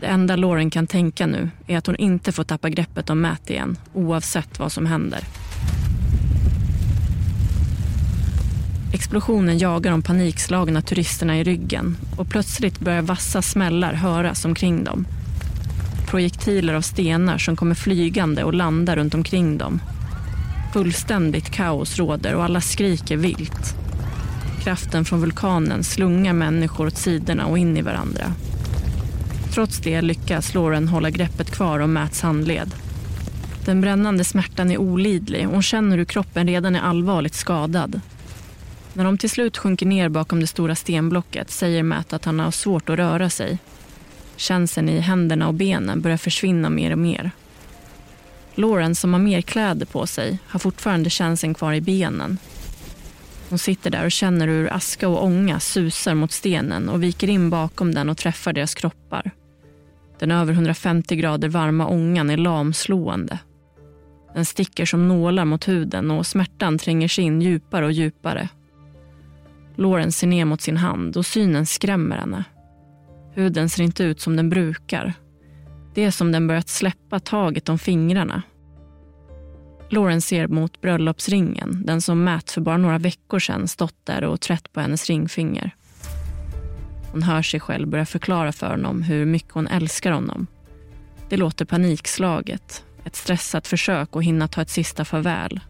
Det 0.00 0.06
enda 0.06 0.36
Lauren 0.36 0.70
kan 0.70 0.86
tänka 0.86 1.26
nu 1.26 1.50
är 1.66 1.78
att 1.78 1.86
hon 1.86 1.96
inte 1.96 2.32
får 2.32 2.44
tappa 2.44 2.68
greppet 2.68 3.10
om 3.10 3.20
Matt 3.20 3.50
igen 3.50 3.76
oavsett 3.94 4.58
vad 4.58 4.72
som 4.72 4.86
händer. 4.86 5.20
Explosionen 8.92 9.58
jagar 9.58 9.90
de 9.90 10.02
panikslagna 10.02 10.82
turisterna 10.82 11.38
i 11.38 11.44
ryggen 11.44 11.96
och 12.16 12.28
plötsligt 12.28 12.80
börjar 12.80 13.02
vassa 13.02 13.42
smällar 13.42 13.92
höras 13.92 14.44
omkring 14.44 14.84
dem. 14.84 15.06
Projektiler 16.06 16.74
av 16.74 16.80
stenar 16.82 17.38
som 17.38 17.56
kommer 17.56 17.74
flygande 17.74 18.44
och 18.44 18.54
landar 18.54 18.96
runt 18.96 19.14
omkring 19.14 19.58
dem. 19.58 19.80
Fullständigt 20.74 21.50
kaos 21.50 21.98
råder 21.98 22.34
och 22.34 22.44
alla 22.44 22.60
skriker 22.60 23.16
vilt. 23.16 23.76
Kraften 24.62 25.04
från 25.04 25.20
vulkanen 25.20 25.84
slungar 25.84 26.32
människor 26.32 26.86
åt 26.86 26.96
sidorna 26.96 27.46
och 27.46 27.58
in 27.58 27.76
i 27.76 27.82
varandra. 27.82 28.32
Trots 29.52 29.78
det 29.78 30.02
lyckas 30.02 30.54
Lauren 30.54 30.88
hålla 30.88 31.10
greppet 31.10 31.50
kvar 31.50 31.80
om 31.80 31.92
Mats 31.92 32.22
handled. 32.22 32.74
Den 33.64 33.80
brännande 33.80 34.24
smärtan 34.24 34.70
är 34.70 34.78
olidlig 34.78 35.46
och 35.46 35.52
hon 35.52 35.62
känner 35.62 35.98
hur 35.98 36.04
kroppen 36.04 36.48
redan 36.48 36.76
är 36.76 36.80
allvarligt 36.80 37.34
skadad. 37.34 38.00
När 38.92 39.04
de 39.04 39.18
till 39.18 39.30
slut 39.30 39.58
sjunker 39.58 39.86
ner 39.86 40.08
bakom 40.08 40.40
det 40.40 40.46
stora 40.46 40.74
stenblocket 40.74 41.50
säger 41.50 41.82
Matt 41.82 42.12
att 42.12 42.24
han 42.24 42.40
har 42.40 42.50
svårt 42.50 42.88
att 42.88 42.98
röra 42.98 43.30
sig. 43.30 43.58
Känseln 44.36 44.88
i 44.88 44.98
händerna 44.98 45.48
och 45.48 45.54
benen 45.54 46.00
börjar 46.00 46.16
försvinna 46.16 46.70
mer 46.70 46.90
och 46.90 46.98
mer. 46.98 47.30
Lauren, 48.54 48.94
som 48.94 49.12
har 49.12 49.20
mer 49.20 49.40
kläder 49.40 49.86
på 49.86 50.06
sig, 50.06 50.38
har 50.46 50.58
fortfarande 50.58 51.10
känseln 51.10 51.54
kvar 51.54 51.72
i 51.72 51.80
benen. 51.80 52.38
Hon 53.48 53.58
sitter 53.58 53.90
där 53.90 54.04
och 54.04 54.12
känner 54.12 54.48
hur 54.48 54.72
aska 54.72 55.08
och 55.08 55.24
ånga 55.24 55.60
susar 55.60 56.14
mot 56.14 56.32
stenen 56.32 56.88
och 56.88 57.02
viker 57.02 57.30
in 57.30 57.50
bakom 57.50 57.94
den 57.94 58.10
och 58.10 58.18
träffar 58.18 58.52
deras 58.52 58.74
kroppar. 58.74 59.30
Den 60.18 60.30
över 60.30 60.52
150 60.52 61.16
grader 61.16 61.48
varma 61.48 61.86
ångan 61.86 62.30
är 62.30 62.36
lamslående. 62.36 63.38
Den 64.34 64.44
sticker 64.44 64.86
som 64.86 65.08
nålar 65.08 65.44
mot 65.44 65.68
huden 65.68 66.10
och 66.10 66.26
smärtan 66.26 66.78
tränger 66.78 67.08
sig 67.08 67.24
in 67.24 67.42
djupare 67.42 67.84
och 67.84 67.92
djupare. 67.92 68.48
Lauren 69.76 70.12
ser 70.12 70.26
ner 70.26 70.44
mot 70.44 70.60
sin 70.60 70.76
hand 70.76 71.16
och 71.16 71.26
synen 71.26 71.66
skrämmer 71.66 72.16
henne. 72.16 72.44
Huden 73.34 73.68
ser 73.68 73.82
inte 73.82 74.04
ut 74.04 74.20
som 74.20 74.36
den 74.36 74.50
brukar. 74.50 75.14
Det 75.94 76.04
är 76.04 76.10
som 76.10 76.32
den 76.32 76.46
börjat 76.46 76.68
släppa 76.68 77.20
taget 77.20 77.68
om 77.68 77.78
fingrarna. 77.78 78.42
Lauren 79.90 80.20
ser 80.20 80.48
mot 80.48 80.80
bröllopsringen, 80.80 81.82
den 81.86 82.00
som 82.00 82.24
Matt 82.24 82.50
för 82.50 82.60
bara 82.60 82.76
några 82.76 82.98
veckor 82.98 83.38
sedan 83.38 83.68
stått 83.68 84.06
där 84.06 84.24
och 84.24 84.40
trätt 84.40 84.72
på 84.72 84.80
hennes 84.80 85.06
ringfinger. 85.06 85.74
Hon 87.12 87.22
hör 87.22 87.42
sig 87.42 87.60
själv 87.60 87.88
börja 87.88 88.06
förklara 88.06 88.52
för 88.52 88.70
honom 88.70 89.02
hur 89.02 89.26
mycket 89.26 89.52
hon 89.52 89.66
älskar 89.66 90.12
honom. 90.12 90.46
Det 91.28 91.36
låter 91.36 91.64
panikslaget, 91.64 92.84
ett 93.04 93.16
stressat 93.16 93.66
försök 93.66 94.16
att 94.16 94.24
hinna 94.24 94.48
ta 94.48 94.62
ett 94.62 94.70
sista 94.70 95.04
farväl. 95.04 95.60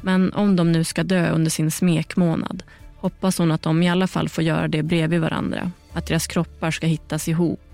Men 0.00 0.32
om 0.32 0.56
de 0.56 0.72
nu 0.72 0.84
ska 0.84 1.02
dö 1.02 1.30
under 1.30 1.50
sin 1.50 1.70
smekmånad 1.70 2.62
hoppas 2.96 3.38
hon 3.38 3.50
att 3.50 3.62
de 3.62 3.82
i 3.82 3.88
alla 3.88 4.06
fall 4.06 4.28
får 4.28 4.44
göra 4.44 4.68
det 4.68 4.82
bredvid 4.82 5.20
varandra, 5.20 5.70
att 5.92 6.06
deras 6.06 6.26
kroppar 6.26 6.70
ska 6.70 6.86
hittas 6.86 7.28
ihop. 7.28 7.67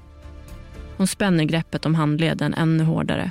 Hon 0.96 1.06
spänner 1.06 1.44
greppet 1.44 1.86
om 1.86 1.94
handleden 1.94 2.54
ännu 2.54 2.84
hårdare. 2.84 3.30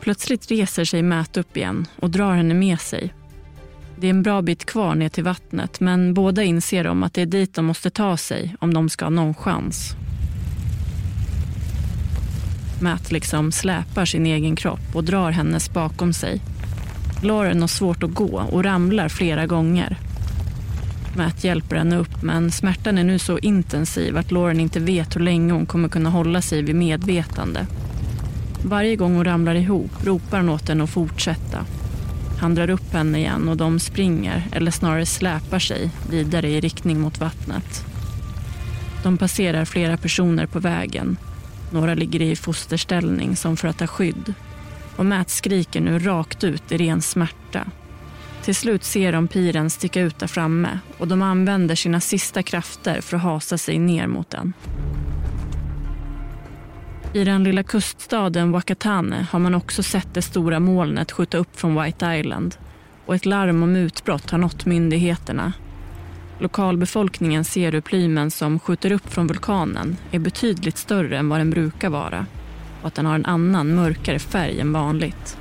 Plötsligt 0.00 0.50
reser 0.50 0.84
sig 0.84 1.02
Matt 1.02 1.36
upp 1.36 1.56
igen 1.56 1.86
och 1.96 2.10
drar 2.10 2.34
henne 2.34 2.54
med 2.54 2.80
sig. 2.80 3.14
Det 3.96 4.06
är 4.06 4.10
en 4.10 4.22
bra 4.22 4.42
bit 4.42 4.64
kvar 4.64 4.94
ner 4.94 5.08
till 5.08 5.24
vattnet 5.24 5.80
men 5.80 6.14
båda 6.14 6.42
inser 6.42 6.84
de 6.84 7.02
att 7.02 7.14
det 7.14 7.22
är 7.22 7.26
dit 7.26 7.54
de 7.54 7.64
måste 7.64 7.90
ta 7.90 8.16
sig 8.16 8.56
om 8.60 8.74
de 8.74 8.88
ska 8.88 9.04
ha 9.04 9.10
någon 9.10 9.34
chans. 9.34 9.96
Matt 12.80 13.12
liksom 13.12 13.52
släpar 13.52 14.04
sin 14.04 14.26
egen 14.26 14.56
kropp 14.56 14.94
och 14.94 15.04
drar 15.04 15.30
hennes 15.30 15.72
bakom 15.72 16.12
sig. 16.12 16.40
Lauren 17.22 17.60
har 17.60 17.68
svårt 17.68 18.02
att 18.02 18.14
gå 18.14 18.42
och 18.50 18.64
ramlar 18.64 19.08
flera 19.08 19.46
gånger. 19.46 19.98
Matt 21.16 21.44
hjälper 21.44 21.76
henne 21.76 21.96
upp 21.96 22.22
men 22.22 22.50
smärtan 22.50 22.98
är 22.98 23.04
nu 23.04 23.18
så 23.18 23.38
intensiv 23.38 24.16
att 24.16 24.30
Lauren 24.30 24.60
inte 24.60 24.80
vet 24.80 25.16
hur 25.16 25.20
länge 25.20 25.52
hon 25.52 25.66
kommer 25.66 25.88
kunna 25.88 26.10
hålla 26.10 26.42
sig 26.42 26.62
vid 26.62 26.74
medvetande. 26.74 27.66
Varje 28.64 28.96
gång 28.96 29.14
hon 29.14 29.24
ramlar 29.24 29.54
ihop 29.54 29.90
ropar 30.04 30.36
han 30.36 30.48
åt 30.48 30.68
henne 30.68 30.84
att 30.84 30.90
fortsätta. 30.90 31.64
Han 32.40 32.54
drar 32.54 32.70
upp 32.70 32.92
henne 32.92 33.18
igen 33.18 33.48
och 33.48 33.56
de 33.56 33.78
springer, 33.78 34.48
eller 34.52 34.70
snarare 34.70 35.06
släpar 35.06 35.58
sig, 35.58 35.90
vidare 36.10 36.48
i 36.48 36.60
riktning 36.60 37.00
mot 37.00 37.20
vattnet. 37.20 37.84
De 39.02 39.18
passerar 39.18 39.64
flera 39.64 39.96
personer 39.96 40.46
på 40.46 40.58
vägen. 40.58 41.16
Några 41.70 41.94
ligger 41.94 42.22
i 42.22 42.36
fosterställning 42.36 43.36
som 43.36 43.56
för 43.56 43.68
att 43.68 43.78
ta 43.78 43.86
skydd. 43.86 44.34
Och 44.96 45.06
Matt 45.06 45.30
skriker 45.30 45.80
nu 45.80 45.98
rakt 45.98 46.44
ut 46.44 46.72
i 46.72 46.76
ren 46.76 47.02
smärta. 47.02 47.66
Till 48.42 48.54
slut 48.54 48.84
ser 48.84 49.12
de 49.12 49.28
piren 49.28 49.70
sticka 49.70 50.00
ut 50.00 50.18
där 50.18 50.26
framme 50.26 50.78
och 50.98 51.08
de 51.08 51.22
använder 51.22 51.74
sina 51.74 52.00
sista 52.00 52.42
krafter 52.42 53.00
för 53.00 53.16
att 53.16 53.22
hasa 53.22 53.58
sig 53.58 53.78
ner 53.78 54.06
mot 54.06 54.30
den. 54.30 54.52
I 57.14 57.24
den 57.24 57.44
lilla 57.44 57.62
kuststaden 57.62 58.52
Wakatane 58.52 59.26
har 59.30 59.38
man 59.38 59.54
också 59.54 59.82
sett 59.82 60.14
det 60.14 60.22
stora 60.22 60.60
molnet 60.60 61.12
skjuta 61.12 61.38
upp 61.38 61.60
från 61.60 61.82
White 61.82 62.06
Island 62.06 62.56
och 63.06 63.14
ett 63.14 63.26
larm 63.26 63.62
om 63.62 63.76
utbrott 63.76 64.30
har 64.30 64.38
nått 64.38 64.66
myndigheterna. 64.66 65.52
Lokalbefolkningen 66.38 67.44
ser 67.44 67.72
hur 67.72 67.80
plymen 67.80 68.30
som 68.30 68.58
skjuter 68.58 68.92
upp 68.92 69.12
från 69.12 69.26
vulkanen 69.26 69.96
är 70.10 70.18
betydligt 70.18 70.78
större 70.78 71.18
än 71.18 71.28
vad 71.28 71.40
den 71.40 71.50
brukar 71.50 71.90
vara 71.90 72.26
och 72.80 72.86
att 72.88 72.94
den 72.94 73.06
har 73.06 73.14
en 73.14 73.26
annan 73.26 73.74
mörkare 73.74 74.18
färg 74.18 74.60
än 74.60 74.72
vanligt. 74.72 75.38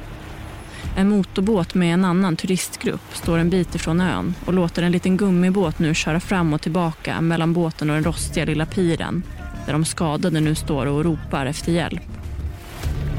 En 0.95 1.09
motorbåt 1.09 1.73
med 1.73 1.93
en 1.93 2.05
annan 2.05 2.35
turistgrupp 2.35 3.15
står 3.15 3.37
en 3.37 3.49
bit 3.49 3.75
ifrån 3.75 4.01
ön 4.01 4.35
och 4.45 4.53
låter 4.53 4.83
en 4.83 4.91
liten 4.91 5.17
gummibåt 5.17 5.79
nu 5.79 5.93
köra 5.93 6.19
fram 6.19 6.53
och 6.53 6.61
tillbaka 6.61 7.21
mellan 7.21 7.53
båten 7.53 7.89
och 7.89 7.95
den 7.95 8.03
rostiga 8.03 8.45
lilla 8.45 8.65
piren 8.65 9.23
där 9.65 9.73
de 9.73 9.85
skadade 9.85 10.39
nu 10.39 10.55
står 10.55 10.85
och 10.85 11.03
ropar 11.03 11.45
efter 11.45 11.71
hjälp. 11.71 12.01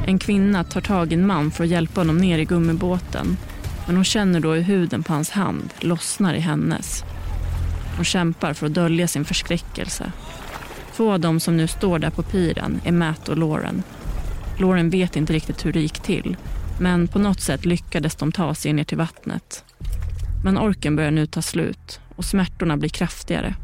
En 0.06 0.18
kvinna 0.18 0.64
tar 0.64 0.80
tag 0.80 1.12
i 1.12 1.14
en 1.14 1.26
man 1.26 1.50
för 1.50 1.64
att 1.64 1.70
hjälpa 1.70 2.00
honom 2.00 2.18
ner 2.18 2.38
i 2.38 2.44
gummibåten 2.44 3.36
men 3.86 3.96
hon 3.96 4.04
känner 4.04 4.40
då 4.40 4.52
hur 4.52 4.62
huden 4.62 5.02
på 5.02 5.12
hans 5.12 5.30
hand 5.30 5.74
lossnar 5.80 6.34
i 6.34 6.40
hennes. 6.40 7.04
Hon 7.96 8.04
kämpar 8.04 8.52
för 8.52 8.66
att 8.66 8.74
dölja 8.74 9.08
sin 9.08 9.24
förskräckelse. 9.24 10.12
Två 10.96 11.12
av 11.12 11.20
dem 11.20 11.40
som 11.40 11.56
nu 11.56 11.66
står 11.66 11.98
där 11.98 12.10
på 12.10 12.22
piren 12.22 12.80
är 12.84 12.92
Matt 12.92 13.28
och 13.28 13.38
Lauren. 13.38 13.82
Lauren 14.58 14.90
vet 14.90 15.16
inte 15.16 15.32
riktigt 15.32 15.66
hur 15.66 15.72
det 15.72 15.80
gick 15.80 16.00
till 16.00 16.36
men 16.82 17.08
på 17.08 17.18
något 17.18 17.40
sätt 17.40 17.64
lyckades 17.64 18.14
de 18.14 18.32
ta 18.32 18.54
sig 18.54 18.72
ner 18.72 18.84
till 18.84 18.98
vattnet. 18.98 19.64
Men 20.44 20.58
orken 20.58 20.96
börjar 20.96 21.10
nu 21.10 21.26
ta 21.26 21.42
slut 21.42 22.00
och 22.16 22.24
smärtorna 22.24 22.76
blir 22.76 22.88
kraftigare. 22.88 23.54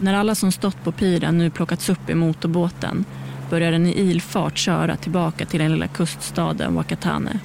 När 0.00 0.14
alla 0.14 0.34
som 0.34 0.52
stått 0.52 0.84
på 0.84 0.92
piren 0.92 1.38
nu 1.38 1.50
plockats 1.50 1.88
upp 1.88 2.10
i 2.10 2.14
motorbåten 2.14 3.04
börjar 3.50 3.72
den 3.72 3.86
i 3.86 4.00
ilfart 4.00 4.58
köra 4.58 4.96
tillbaka 4.96 5.46
till 5.46 5.60
den 5.60 5.72
lilla 5.72 5.88
kuststaden 5.88 6.74
Wakatane. 6.74 7.38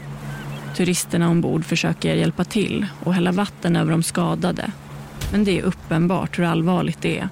Turisterna 0.75 1.30
ombord 1.30 1.65
försöker 1.65 2.15
hjälpa 2.15 2.44
till 2.44 2.86
och 3.03 3.13
hälla 3.13 3.32
vatten 3.32 3.75
över 3.75 3.91
de 3.91 4.03
skadade. 4.03 4.72
Men 5.32 5.44
det 5.44 5.60
är 5.60 5.63
uppenbart 5.63 6.39
hur 6.39 6.44
allvarligt 6.44 7.01
det 7.01 7.20
är. 7.20 7.30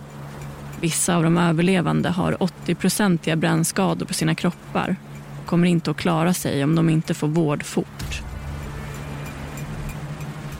Vissa 0.81 1.15
av 1.15 1.23
de 1.23 1.37
överlevande 1.37 2.09
har 2.09 2.33
80-procentiga 2.33 3.35
brännskador 3.35 4.05
på 4.05 4.13
sina 4.13 4.35
kroppar 4.35 4.95
och 5.41 5.47
kommer 5.47 5.67
inte 5.67 5.91
att 5.91 5.97
klara 5.97 6.33
sig 6.33 6.63
om 6.63 6.75
de 6.75 6.89
inte 6.89 7.13
får 7.13 7.27
vård 7.27 7.63
fort. 7.63 8.21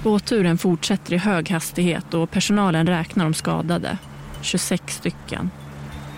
Båtturen 0.04 0.58
fortsätter 0.58 1.14
i 1.14 1.18
hög 1.18 1.50
hastighet 1.50 2.14
och 2.14 2.32
personalen 2.32 2.88
räknar 2.88 3.24
de 3.24 3.34
skadade 3.34 3.98
26 4.42 4.96
stycken. 4.96 5.50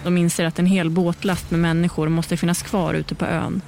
De 0.04 0.18
inser 0.18 0.46
att 0.46 0.60
en 0.60 0.66
hel 0.66 0.90
båtlast 0.90 1.52
med 1.52 1.60
människor 1.60 2.10
måste 2.10 2.38
finnas 2.38 2.62
kvar 2.62 2.94
ute 2.94 3.16
på 3.16 3.26
ön. 3.26 3.62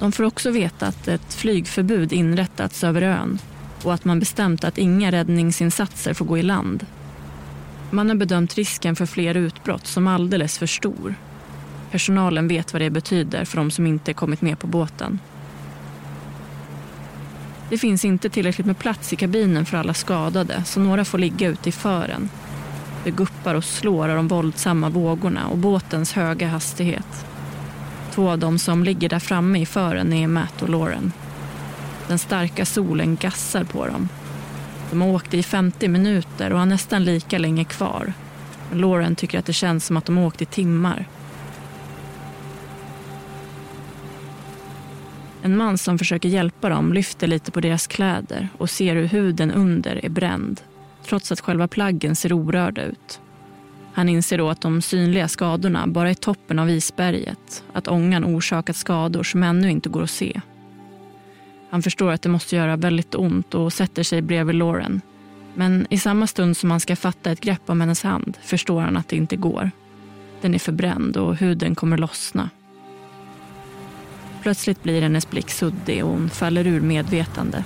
De 0.00 0.12
får 0.12 0.24
också 0.24 0.50
veta 0.50 0.86
att 0.86 1.08
ett 1.08 1.34
flygförbud 1.34 2.12
inrättats 2.12 2.84
över 2.84 3.02
ön 3.02 3.38
och 3.82 3.94
att 3.94 4.04
man 4.04 4.20
bestämt 4.20 4.64
att 4.64 4.78
inga 4.78 5.12
räddningsinsatser 5.12 6.14
får 6.14 6.24
gå 6.24 6.38
i 6.38 6.42
land. 6.42 6.86
Man 7.92 8.08
har 8.08 8.16
bedömt 8.16 8.54
risken 8.54 8.96
för 8.96 9.06
fler 9.06 9.36
utbrott 9.36 9.86
som 9.86 10.06
alldeles 10.06 10.58
för 10.58 10.66
stor. 10.66 11.14
Personalen 11.90 12.48
vet 12.48 12.72
vad 12.72 12.82
det 12.82 12.90
betyder 12.90 13.44
för 13.44 13.56
de 13.56 13.70
som 13.70 13.86
inte 13.86 14.14
kommit 14.14 14.42
med 14.42 14.58
på 14.58 14.66
båten. 14.66 15.18
Det 17.70 17.78
finns 17.78 18.04
inte 18.04 18.30
tillräckligt 18.30 18.66
med 18.66 18.78
plats 18.78 19.12
i 19.12 19.16
kabinen 19.16 19.66
för 19.66 19.76
alla 19.76 19.94
skadade 19.94 20.64
så 20.64 20.80
några 20.80 21.04
får 21.04 21.18
ligga 21.18 21.48
ute 21.48 21.68
i 21.68 21.72
fören 21.72 22.28
det 23.04 23.10
guppar 23.10 23.54
och 23.54 23.64
slår 23.64 24.08
av 24.08 24.16
de 24.16 24.28
våldsamma 24.28 24.88
vågorna 24.88 25.46
och 25.46 25.58
båtens 25.58 26.12
höga 26.12 26.48
hastighet. 26.48 27.26
Två 28.10 28.30
av 28.30 28.38
dem 28.38 28.58
som 28.58 28.84
ligger 28.84 29.08
där 29.08 29.18
framme 29.18 29.60
i 29.60 29.66
fören 29.66 30.12
är 30.12 30.26
Matt 30.28 30.62
och 30.62 30.68
Lauren. 30.68 31.12
Den 32.08 32.18
starka 32.18 32.66
solen 32.66 33.16
gassar 33.16 33.64
på 33.64 33.86
dem. 33.86 34.08
De 34.92 35.00
har 35.00 35.08
åkt 35.08 35.34
i 35.34 35.42
50 35.42 35.88
minuter 35.88 36.52
och 36.52 36.58
har 36.58 36.66
nästan 36.66 37.04
lika 37.04 37.38
länge 37.38 37.64
kvar. 37.64 38.12
Lauren 38.72 39.16
tycker 39.16 39.38
att 39.38 39.46
det 39.46 39.52
känns 39.52 39.86
som 39.86 39.96
att 39.96 40.04
de 40.04 40.16
har 40.16 40.26
åkt 40.26 40.42
i 40.42 40.44
timmar. 40.44 41.08
En 45.42 45.56
man 45.56 45.78
som 45.78 45.98
försöker 45.98 46.28
hjälpa 46.28 46.68
dem 46.68 46.92
lyfter 46.92 47.26
lite 47.26 47.50
på 47.50 47.60
deras 47.60 47.86
kläder 47.86 48.48
och 48.58 48.70
ser 48.70 48.94
hur 48.94 49.06
huden 49.06 49.50
under 49.50 50.04
är 50.04 50.08
bränd 50.08 50.60
trots 51.06 51.32
att 51.32 51.40
själva 51.40 51.68
plaggen 51.68 52.16
ser 52.16 52.32
orörda 52.32 52.82
ut. 52.82 53.20
Han 53.92 54.08
inser 54.08 54.38
då 54.38 54.50
att 54.50 54.60
de 54.60 54.82
synliga 54.82 55.28
skadorna 55.28 55.86
bara 55.86 56.10
är 56.10 56.14
toppen 56.14 56.58
av 56.58 56.70
isberget, 56.70 57.64
att 57.72 57.88
ångan 57.88 58.24
orsakat 58.24 58.76
skador 58.76 59.22
som 59.22 59.42
ännu 59.42 59.70
inte 59.70 59.88
går 59.88 60.02
att 60.02 60.10
se. 60.10 60.40
Han 61.72 61.82
förstår 61.82 62.12
att 62.12 62.22
det 62.22 62.28
måste 62.28 62.56
göra 62.56 62.76
väldigt 62.76 63.14
ont 63.14 63.54
och 63.54 63.72
sätter 63.72 64.02
sig 64.02 64.22
bredvid 64.22 64.54
Lauren. 64.54 65.00
Men 65.54 65.86
i 65.90 65.98
samma 65.98 66.26
stund 66.26 66.56
som 66.56 66.70
han 66.70 66.80
ska 66.80 66.96
fatta 66.96 67.30
ett 67.30 67.40
grepp 67.40 67.60
om 67.66 67.80
hennes 67.80 68.02
hand 68.02 68.36
förstår 68.42 68.80
han 68.80 68.96
att 68.96 69.08
det 69.08 69.16
inte 69.16 69.36
går. 69.36 69.70
Den 70.40 70.54
är 70.54 70.58
förbränd 70.58 71.16
och 71.16 71.36
huden 71.36 71.74
kommer 71.74 71.98
lossna. 71.98 72.50
Plötsligt 74.42 74.82
blir 74.82 75.02
hennes 75.02 75.30
blick 75.30 75.50
suddig 75.50 76.04
och 76.04 76.10
hon 76.10 76.30
faller 76.30 76.66
ur 76.66 76.80
medvetande. 76.80 77.64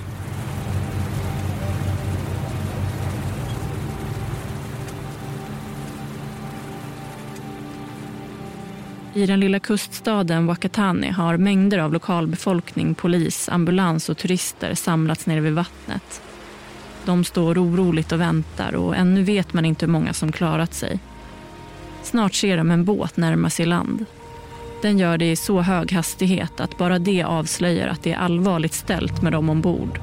I 9.17 9.25
den 9.25 9.39
lilla 9.39 9.59
kuststaden 9.59 10.47
Wakatani 10.47 11.09
har 11.09 11.37
mängder 11.37 11.77
av 11.77 11.93
lokalbefolkning, 11.93 12.95
polis, 12.95 13.49
ambulans 13.49 14.09
och 14.09 14.17
turister 14.17 14.73
samlats 14.73 15.25
nere 15.25 15.39
vid 15.39 15.53
vattnet. 15.53 16.21
De 17.05 17.23
står 17.23 17.57
oroligt 17.57 18.11
och 18.11 18.21
väntar 18.21 18.75
och 18.75 18.95
ännu 18.95 19.23
vet 19.23 19.53
man 19.53 19.65
inte 19.65 19.85
hur 19.85 19.91
många 19.91 20.13
som 20.13 20.31
klarat 20.31 20.73
sig. 20.73 20.99
Snart 22.03 22.33
ser 22.33 22.57
de 22.57 22.71
en 22.71 22.85
båt 22.85 23.17
närma 23.17 23.49
sig 23.49 23.65
land. 23.65 24.05
Den 24.81 24.99
gör 24.99 25.17
det 25.17 25.31
i 25.31 25.35
så 25.35 25.61
hög 25.61 25.91
hastighet 25.91 26.59
att 26.59 26.77
bara 26.77 26.99
det 26.99 27.23
avslöjar 27.23 27.87
att 27.87 28.03
det 28.03 28.13
är 28.13 28.17
allvarligt 28.17 28.73
ställt 28.73 29.21
med 29.21 29.31
dem 29.31 29.49
ombord. 29.49 29.99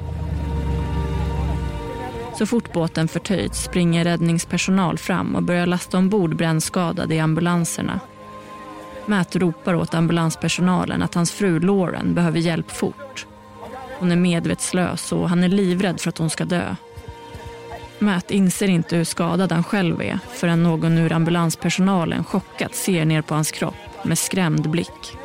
Så 2.37 2.45
fort 2.45 2.73
båten 2.73 3.07
förtöjts 3.07 3.63
springer 3.63 4.03
räddningspersonal 4.03 4.97
fram 4.97 5.35
och 5.35 5.43
börjar 5.43 5.65
lasta 5.65 5.97
ombord 5.97 6.35
brännskadade 6.35 7.15
i 7.15 7.19
ambulanserna 7.19 7.99
Matt 9.07 9.35
ropar 9.35 9.75
åt 9.75 9.93
ambulanspersonalen 9.93 11.01
att 11.01 11.13
hans 11.13 11.31
fru 11.31 11.59
Lauren 11.59 12.13
behöver 12.13 12.39
hjälp 12.39 12.71
fort. 12.71 13.25
Hon 13.99 14.11
är 14.11 14.15
medvetslös 14.15 15.11
och 15.11 15.29
han 15.29 15.43
är 15.43 15.49
livrädd 15.49 16.01
för 16.01 16.09
att 16.09 16.17
hon 16.17 16.29
ska 16.29 16.45
dö. 16.45 16.75
Matt 17.99 18.31
inser 18.31 18.67
inte 18.67 18.95
hur 18.95 19.03
skadad 19.03 19.51
han 19.51 19.63
själv 19.63 20.01
är 20.01 20.19
förrän 20.33 20.63
någon 20.63 20.97
ur 20.97 21.11
ambulanspersonalen 21.11 22.23
chockat 22.23 22.75
ser 22.75 23.05
ner 23.05 23.21
på 23.21 23.33
hans 23.33 23.51
kropp 23.51 23.75
med 24.03 24.17
skrämd 24.17 24.69
blick. 24.69 25.17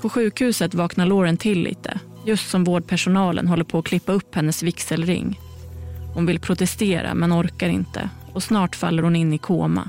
På 0.00 0.08
sjukhuset 0.08 0.74
vaknar 0.74 1.06
Lauren 1.06 1.36
till 1.36 1.62
lite 1.62 2.00
Just 2.28 2.50
som 2.50 2.64
vårdpersonalen 2.64 3.48
håller 3.48 3.64
på 3.64 3.78
att 3.78 3.84
klippa 3.84 4.12
upp 4.12 4.34
hennes 4.34 4.62
vigselring. 4.62 5.40
Hon 6.14 6.26
vill 6.26 6.40
protestera 6.40 7.14
men 7.14 7.32
orkar 7.32 7.68
inte 7.68 8.10
och 8.32 8.42
snart 8.42 8.76
faller 8.76 9.02
hon 9.02 9.16
in 9.16 9.32
i 9.32 9.38
koma. 9.38 9.88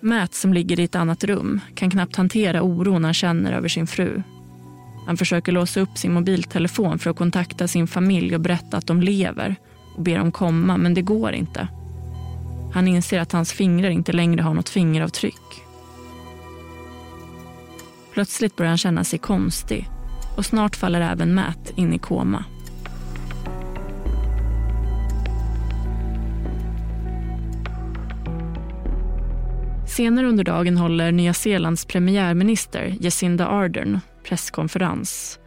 Matt 0.00 0.34
som 0.34 0.54
ligger 0.54 0.80
i 0.80 0.84
ett 0.84 0.94
annat 0.94 1.24
rum 1.24 1.60
kan 1.74 1.90
knappt 1.90 2.16
hantera 2.16 2.62
oron 2.62 3.04
han 3.04 3.14
känner 3.14 3.52
över 3.52 3.68
sin 3.68 3.86
fru. 3.86 4.22
Han 5.06 5.16
försöker 5.16 5.52
låsa 5.52 5.80
upp 5.80 5.98
sin 5.98 6.12
mobiltelefon 6.12 6.98
för 6.98 7.10
att 7.10 7.16
kontakta 7.16 7.68
sin 7.68 7.86
familj 7.86 8.34
och 8.34 8.40
berätta 8.40 8.76
att 8.76 8.86
de 8.86 9.00
lever 9.00 9.56
och 9.96 10.02
ber 10.02 10.18
dem 10.18 10.32
komma, 10.32 10.76
men 10.76 10.94
det 10.94 11.02
går 11.02 11.32
inte. 11.32 11.68
Han 12.72 12.88
inser 12.88 13.20
att 13.20 13.32
hans 13.32 13.52
fingrar 13.52 13.90
inte 13.90 14.12
längre 14.12 14.42
har 14.42 14.54
något 14.54 14.68
fingeravtryck. 14.68 15.69
Plötsligt 18.12 18.56
börjar 18.56 18.68
han 18.68 18.78
känna 18.78 19.04
sig 19.04 19.18
konstig 19.18 19.88
och 20.36 20.46
snart 20.46 20.76
faller 20.76 21.00
även 21.00 21.34
Matt 21.34 21.72
in 21.76 21.92
i 21.92 21.98
koma. 21.98 22.44
Senare 29.88 30.26
under 30.26 30.44
dagen 30.44 30.76
håller 30.76 31.12
Nya 31.12 31.34
Zeelands 31.34 31.84
premiärminister 31.84 32.96
Jacinda 33.00 33.46
Ardern 33.46 34.00
presskonferens. 34.24 35.38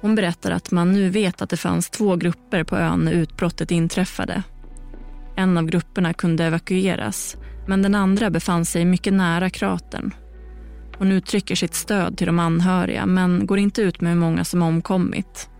Hon 0.00 0.14
berättar 0.14 0.50
att 0.50 0.70
man 0.70 0.92
nu 0.92 1.08
vet 1.08 1.42
att 1.42 1.50
det 1.50 1.56
fanns 1.56 1.90
två 1.90 2.16
grupper 2.16 2.64
på 2.64 2.76
ön 2.76 3.00
när 3.00 3.12
utbrottet 3.12 3.70
inträffade. 3.70 4.42
En 5.36 5.58
av 5.58 5.66
grupperna 5.66 6.14
kunde 6.14 6.44
evakueras, 6.44 7.36
men 7.66 7.82
den 7.82 7.94
andra 7.94 8.30
befann 8.30 8.64
sig 8.64 8.84
mycket 8.84 9.12
nära 9.12 9.50
kratern 9.50 10.14
hon 10.98 11.12
uttrycker 11.12 11.54
sitt 11.54 11.74
stöd 11.74 12.18
till 12.18 12.26
de 12.26 12.38
anhöriga 12.38 13.06
men 13.06 13.46
går 13.46 13.58
inte 13.58 13.82
ut 13.82 14.00
med 14.00 14.12
hur 14.12 14.20
många 14.20 14.44
som 14.44 14.62
omkommit. 14.62 15.50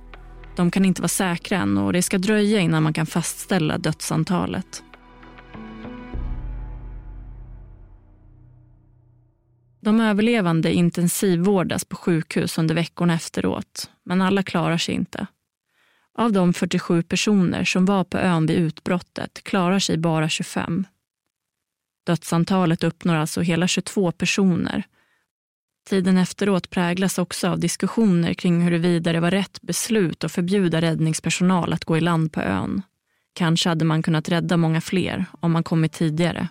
De 0.57 0.71
kan 0.71 0.85
inte 0.85 1.03
vara 1.03 1.09
säkra 1.09 1.59
än 1.59 1.79
och 1.79 1.93
det 1.93 2.03
ska 2.03 2.19
dröja 2.19 2.61
innan 2.61 2.83
man 2.83 2.93
kan 2.93 3.07
fastställa 3.07 3.79
dödsantalet. 3.79 4.83
De 9.81 10.01
överlevande 10.01 10.73
intensivvårdas 10.73 11.85
på 11.85 11.97
sjukhus 11.97 12.59
under 12.59 12.75
veckorna 12.75 13.15
efteråt, 13.15 13.91
men 14.05 14.23
alla 14.23 14.43
klarar 14.43 14.79
sig 14.79 14.95
inte. 14.95 15.27
Av 16.15 16.33
de 16.33 16.53
47 16.53 17.03
personer 17.03 17.65
som 17.65 17.85
var 17.85 18.05
på 18.05 18.19
ön 18.19 18.47
vid 18.47 18.57
utbrottet 18.57 19.45
klarar 19.45 19.79
sig 19.79 19.97
bara 19.97 20.29
25. 20.29 20.87
Dödsantalet 22.07 22.85
uppnår 22.85 23.15
alltså 23.15 23.41
hela 23.41 23.69
22 23.69 24.13
personer. 24.13 24.85
Tiden 25.89 26.19
efteråt 26.19 26.71
präglas 26.71 27.19
också 27.19 27.49
av 27.49 27.59
diskussioner 27.61 28.35
kring 28.35 28.61
huruvida 28.61 29.13
det 29.13 29.21
var 29.21 29.31
rätt 29.31 29.63
beslut 29.63 30.25
att 30.25 30.33
förbjuda 30.33 30.81
räddningspersonal 30.81 31.73
att 31.73 31.85
gå 31.85 31.97
i 31.97 32.01
land 32.01 32.33
på 32.33 32.41
ön. 32.41 32.83
Kanske 33.35 33.69
hade 33.69 33.85
man 33.85 34.03
kunnat 34.03 34.29
rädda 34.29 34.57
många 34.57 34.81
fler 34.81 35.25
om 35.41 35.53
man 35.53 35.63
kommit 35.63 35.93
tidigare. 35.93 36.49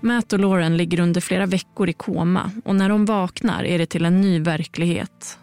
Matt 0.00 0.32
och 0.32 0.38
Lauren 0.38 0.76
ligger 0.76 1.00
under 1.00 1.20
flera 1.20 1.46
veckor 1.46 1.88
i 1.88 1.92
koma 1.92 2.50
och 2.64 2.74
när 2.74 2.88
de 2.88 3.04
vaknar 3.04 3.64
är 3.64 3.78
det 3.78 3.86
till 3.86 4.04
en 4.04 4.20
ny 4.20 4.40
verklighet. 4.40 5.38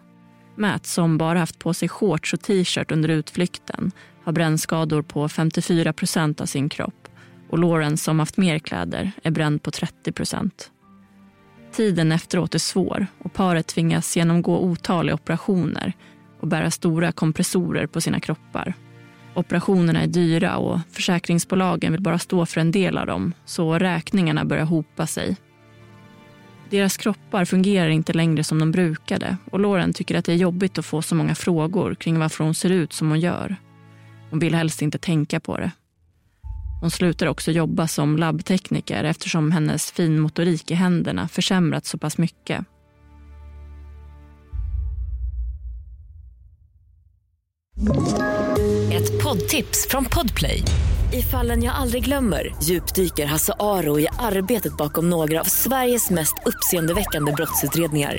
Matt, 0.56 0.86
som 0.86 1.18
bara 1.18 1.38
haft 1.38 1.58
på 1.58 1.74
sig 1.74 1.88
shorts 1.88 2.34
och 2.34 2.40
t-shirt 2.40 2.92
under 2.92 3.08
utflykten, 3.08 3.92
har 4.24 4.32
brännskador 4.32 5.02
på 5.02 5.28
54 5.28 5.92
procent 5.92 6.40
av 6.40 6.46
sin 6.46 6.68
kropp 6.68 7.08
och 7.50 7.58
Lauren, 7.58 7.96
som 7.96 8.18
haft 8.18 8.36
mer 8.36 8.58
kläder, 8.58 9.12
är 9.22 9.30
bränd 9.30 9.62
på 9.62 9.70
30 9.70 10.12
procent. 10.12 10.70
Tiden 11.72 12.12
efteråt 12.12 12.54
är 12.54 12.58
svår 12.58 13.06
och 13.18 13.32
paret 13.32 13.66
tvingas 13.66 14.16
genomgå 14.16 14.58
otaliga 14.58 15.14
operationer 15.14 15.92
och 16.40 16.48
bära 16.48 16.70
stora 16.70 17.12
kompressorer 17.12 17.86
på 17.86 18.00
sina 18.00 18.20
kroppar. 18.20 18.74
Operationerna 19.34 20.02
är 20.02 20.06
dyra 20.06 20.56
och 20.56 20.80
försäkringsbolagen 20.90 21.92
vill 21.92 22.02
bara 22.02 22.18
stå 22.18 22.46
för 22.46 22.60
en 22.60 22.70
del 22.70 22.98
av 22.98 23.06
dem 23.06 23.32
så 23.44 23.78
räkningarna 23.78 24.44
börjar 24.44 24.64
hopa 24.64 25.06
sig. 25.06 25.36
Deras 26.70 26.96
kroppar 26.96 27.44
fungerar 27.44 27.88
inte 27.88 28.12
längre 28.12 28.44
som 28.44 28.58
de 28.58 28.72
brukade 28.72 29.36
och 29.50 29.60
Lauren 29.60 29.92
tycker 29.92 30.18
att 30.18 30.24
det 30.24 30.32
är 30.32 30.36
jobbigt 30.36 30.78
att 30.78 30.86
få 30.86 31.02
så 31.02 31.14
många 31.14 31.34
frågor 31.34 31.94
kring 31.94 32.18
varför 32.18 32.44
hon 32.44 32.54
ser 32.54 32.70
ut 32.70 32.92
som 32.92 33.08
hon 33.08 33.20
gör. 33.20 33.56
Hon 34.30 34.38
vill 34.38 34.54
helst 34.54 34.82
inte 34.82 34.98
tänka 34.98 35.40
på 35.40 35.56
det. 35.56 35.70
Hon 36.80 36.90
slutar 36.90 37.26
också 37.26 37.50
jobba 37.50 37.88
som 37.88 38.16
labbtekniker 38.16 39.04
eftersom 39.04 39.52
hennes 39.52 39.90
finmotorik 39.92 40.70
i 40.70 40.74
händerna 40.74 41.28
försämrats 41.28 41.90
så 41.90 41.98
pass 41.98 42.18
mycket. 42.18 42.64
Ett 48.92 49.22
poddtips 49.22 49.86
från 49.90 50.04
Podplay. 50.04 50.62
I 51.12 51.22
fallen 51.22 51.62
jag 51.62 51.74
aldrig 51.74 52.04
glömmer 52.04 52.54
djupdyker 52.62 53.26
Hasse 53.26 53.52
Aro 53.58 54.00
i 54.00 54.08
arbetet 54.18 54.76
bakom 54.76 55.10
några 55.10 55.40
av 55.40 55.44
Sveriges 55.44 56.10
mest 56.10 56.34
uppseendeväckande 56.46 57.32
brottsutredningar. 57.32 58.18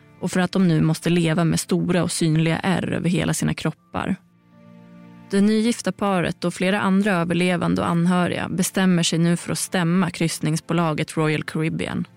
och 0.21 0.31
för 0.31 0.39
att 0.39 0.51
de 0.51 0.67
nu 0.67 0.81
måste 0.81 1.09
leva 1.09 1.43
med 1.43 1.59
stora 1.59 2.03
och 2.03 2.11
synliga 2.11 2.59
ärr 2.59 2.93
över 2.93 3.09
hela 3.09 3.33
sina 3.33 3.53
kroppar. 3.53 4.15
Det 5.31 5.41
nygifta 5.41 5.91
paret 5.91 6.43
och 6.43 6.53
flera 6.53 6.81
andra 6.81 7.11
överlevande 7.11 7.81
och 7.81 7.87
anhöriga 7.87 8.49
bestämmer 8.49 9.03
sig 9.03 9.19
nu 9.19 9.37
för 9.37 9.51
att 9.51 9.59
stämma 9.59 10.09
kryssningsbolaget 10.09 11.17
Royal 11.17 11.43
Caribbean. 11.43 12.07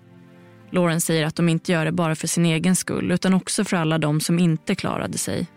Lauren 0.71 1.01
säger 1.01 1.25
att 1.25 1.35
de 1.35 1.49
inte 1.49 1.71
gör 1.71 1.85
det 1.85 1.91
bara 1.91 2.15
för 2.15 2.27
sin 2.27 2.45
egen 2.45 2.75
skull 2.75 3.11
utan 3.11 3.33
också 3.33 3.63
för 3.63 3.77
alla 3.77 3.97
de 3.97 4.19
som 4.19 4.39
inte 4.39 4.75
klarade 4.75 5.17
sig. 5.17 5.47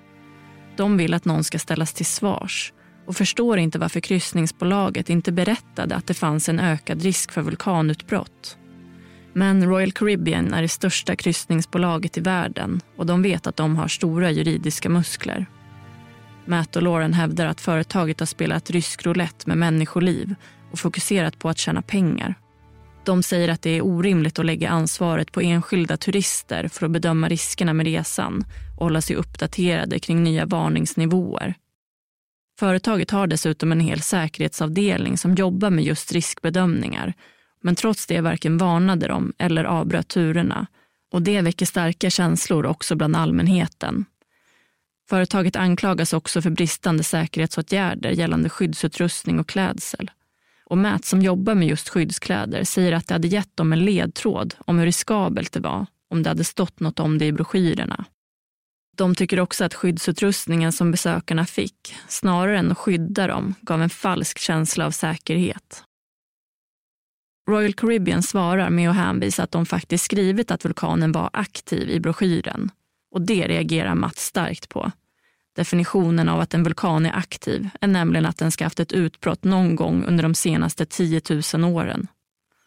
De 0.77 0.97
vill 0.97 1.15
att 1.15 1.25
någon 1.25 1.45
ska 1.45 1.59
ställas 1.59 1.93
till 1.93 2.07
svars 2.07 2.73
och 3.07 3.17
förstår 3.17 3.59
inte 3.59 3.79
varför 3.79 4.01
kryssningsbolaget 4.01 5.11
inte 5.11 5.33
berättade 5.33 5.97
att 5.97 6.07
det 6.07 6.15
fanns 6.15 6.49
en 6.49 6.61
ökad 6.61 7.03
risk 7.03 7.33
för 7.33 7.43
vulkanutbrott. 7.43 8.58
Men 9.33 9.65
Royal 9.65 9.93
Caribbean 9.93 10.55
är 10.55 10.63
det 10.63 10.69
största 10.69 11.17
kryssningsbolaget 11.17 12.19
i 12.19 12.21
världen 12.21 12.81
och 12.97 13.07
de 13.07 13.23
vet 13.23 13.47
att 13.47 13.57
de 13.57 13.77
har 13.77 13.89
stora 13.89 14.31
juridiska 14.31 14.89
muskler. 14.89 15.47
Matt 16.45 16.77
och 16.77 16.83
Lauren 16.83 17.15
hävdar 17.15 17.47
att 17.47 17.61
företaget 17.61 18.21
har 18.21 18.27
spelat 18.27 18.71
rysk 18.71 19.07
roulette 19.07 19.45
med 19.47 19.59
människoliv 19.59 20.35
och 20.73 20.79
fokuserat 20.79 21.39
på 21.39 21.49
att 21.49 21.59
tjäna 21.59 21.83
pengar. 21.83 22.35
De 23.05 23.23
säger 23.23 23.49
att 23.49 23.63
det 23.63 23.71
är 23.71 23.85
orimligt 23.85 24.39
att 24.39 24.47
lägga 24.47 24.69
ansvaret 24.69 25.33
på 25.33 25.41
enskilda 25.41 25.97
turister 25.97 26.69
för 26.69 26.87
att 26.87 26.93
bedöma 26.93 27.29
riskerna 27.29 27.73
med 27.73 27.87
resan 27.87 28.45
och 28.77 28.85
hålla 28.85 29.01
sig 29.01 29.17
uppdaterade 29.17 29.99
kring 29.99 30.23
nya 30.23 30.47
varningsnivåer. 30.47 31.55
Företaget 32.59 33.11
har 33.11 33.27
dessutom 33.27 33.73
en 33.73 33.81
hel 33.81 34.01
säkerhetsavdelning 34.01 35.19
som 35.19 35.35
jobbar 35.35 35.71
med 35.71 35.85
just 35.85 36.13
riskbedömningar. 36.13 37.15
Men 37.61 37.75
trots 37.75 38.07
det 38.07 38.21
varken 38.21 38.59
varnade 38.59 39.09
de 39.09 39.33
eller 39.39 39.65
avbröt 39.65 40.09
turerna. 40.09 40.67
Och 41.13 41.23
det 41.23 41.41
väcker 41.41 41.67
starka 41.67 42.11
känslor 42.11 42.67
också 42.67 42.97
bland 42.97 43.17
allmänheten. 43.17 44.05
Företaget 45.09 45.57
anklagas 45.57 46.13
också 46.13 46.43
för 46.43 46.51
bristande 46.51 47.05
säkerhetsåtgärder 47.05 48.11
gällande 48.11 48.49
skyddsutrustning 48.49 49.41
och 49.41 49.49
klädsel. 49.49 50.11
Och 50.65 50.79
Matt 50.79 51.05
som 51.05 51.23
jobbar 51.23 51.55
med 51.55 51.69
just 51.69 51.89
skyddskläder 51.89 52.65
säger 52.65 52.93
att 52.93 53.07
det 53.07 53.15
hade 53.15 53.29
gett 53.29 53.57
dem 53.57 53.73
en 53.73 53.85
ledtråd 53.85 54.55
om 54.59 54.79
hur 54.79 54.87
riskabelt 54.87 55.53
det 55.53 55.61
var 55.61 55.87
om 56.11 56.23
det 56.23 56.29
hade 56.31 56.45
stått 56.45 56.81
något 56.81 57.01
om 57.01 57.19
det 57.19 57.27
i 57.27 57.33
broschyrerna. 57.33 58.05
De 58.97 59.15
tycker 59.15 59.41
också 59.41 59.65
att 59.65 59.75
skyddsutrustningen 59.75 60.73
som 60.73 60.91
besökarna 60.91 61.47
fick, 61.47 61.97
snarare 62.09 62.59
än 62.59 62.73
att 62.73 62.79
skydda 62.79 63.27
dem, 63.27 63.55
gav 63.61 63.83
en 63.83 63.91
falsk 63.91 64.39
känsla 64.39 64.87
av 64.87 64.91
säkerhet. 64.91 65.85
Royal 67.49 67.73
Caribbean 67.73 68.23
svarar 68.23 68.71
med 68.71 68.91
att 68.91 68.97
hänvisa 68.97 69.43
att 69.43 69.51
de 69.53 69.67
faktiskt 69.67 70.05
skrivit 70.05 70.51
att 70.51 70.65
vulkanen 70.65 71.13
var 71.13 71.31
aktiv 71.33 71.91
i 71.91 72.01
broschyren. 72.01 72.71
Och 73.11 73.21
det 73.21 73.49
reagerar 73.49 73.95
Matt 73.95 74.17
starkt 74.17 74.69
på. 74.69 74.93
Definitionen 75.57 76.29
av 76.29 76.41
att 76.41 76.55
en 76.55 76.63
vulkan 76.63 77.07
är 77.07 77.17
aktiv 77.17 77.69
är 77.81 77.89
nämligen 77.89 78.27
att 78.27 78.39
den 78.39 78.51
ska 78.51 78.65
haft 78.65 78.81
ett 78.81 78.93
utbrott 78.93 79.45
någon 79.45 79.77
gång 79.77 80.05
under 80.05 80.23
de 80.23 80.35
senaste 80.35 80.87
10 80.87 81.21
000 81.55 81.65
åren. 81.65 82.07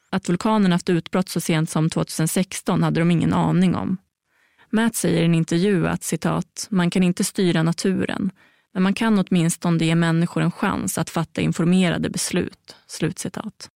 Att 0.10 0.30
vulkanen 0.30 0.72
haft 0.72 0.90
utbrott 0.90 1.30
så 1.30 1.40
sent 1.40 1.70
som 1.70 1.90
2016 1.90 2.84
hade 2.84 3.02
de 3.02 3.12
ingen 3.12 3.34
aning 3.34 3.76
om. 3.76 3.98
Matt 4.70 4.96
säger 4.96 5.22
i 5.22 5.26
en 5.26 5.36
intervju 5.36 5.88
att 5.88 6.04
citat, 6.04 6.68
man 6.70 6.90
kan 6.90 7.04
inte 7.04 7.24
styra 7.24 7.64
naturen, 7.64 8.32
men 8.74 8.84
man 8.84 8.94
kan 8.94 9.20
åtminstone 9.20 9.86
ge 9.86 9.96
människor 9.96 10.42
en 10.42 10.52
chans 10.52 10.98
att 10.98 11.10
fatta 11.10 11.42
informerade 11.42 12.10
beslut. 12.10 12.76
Slutcitat. 12.88 13.70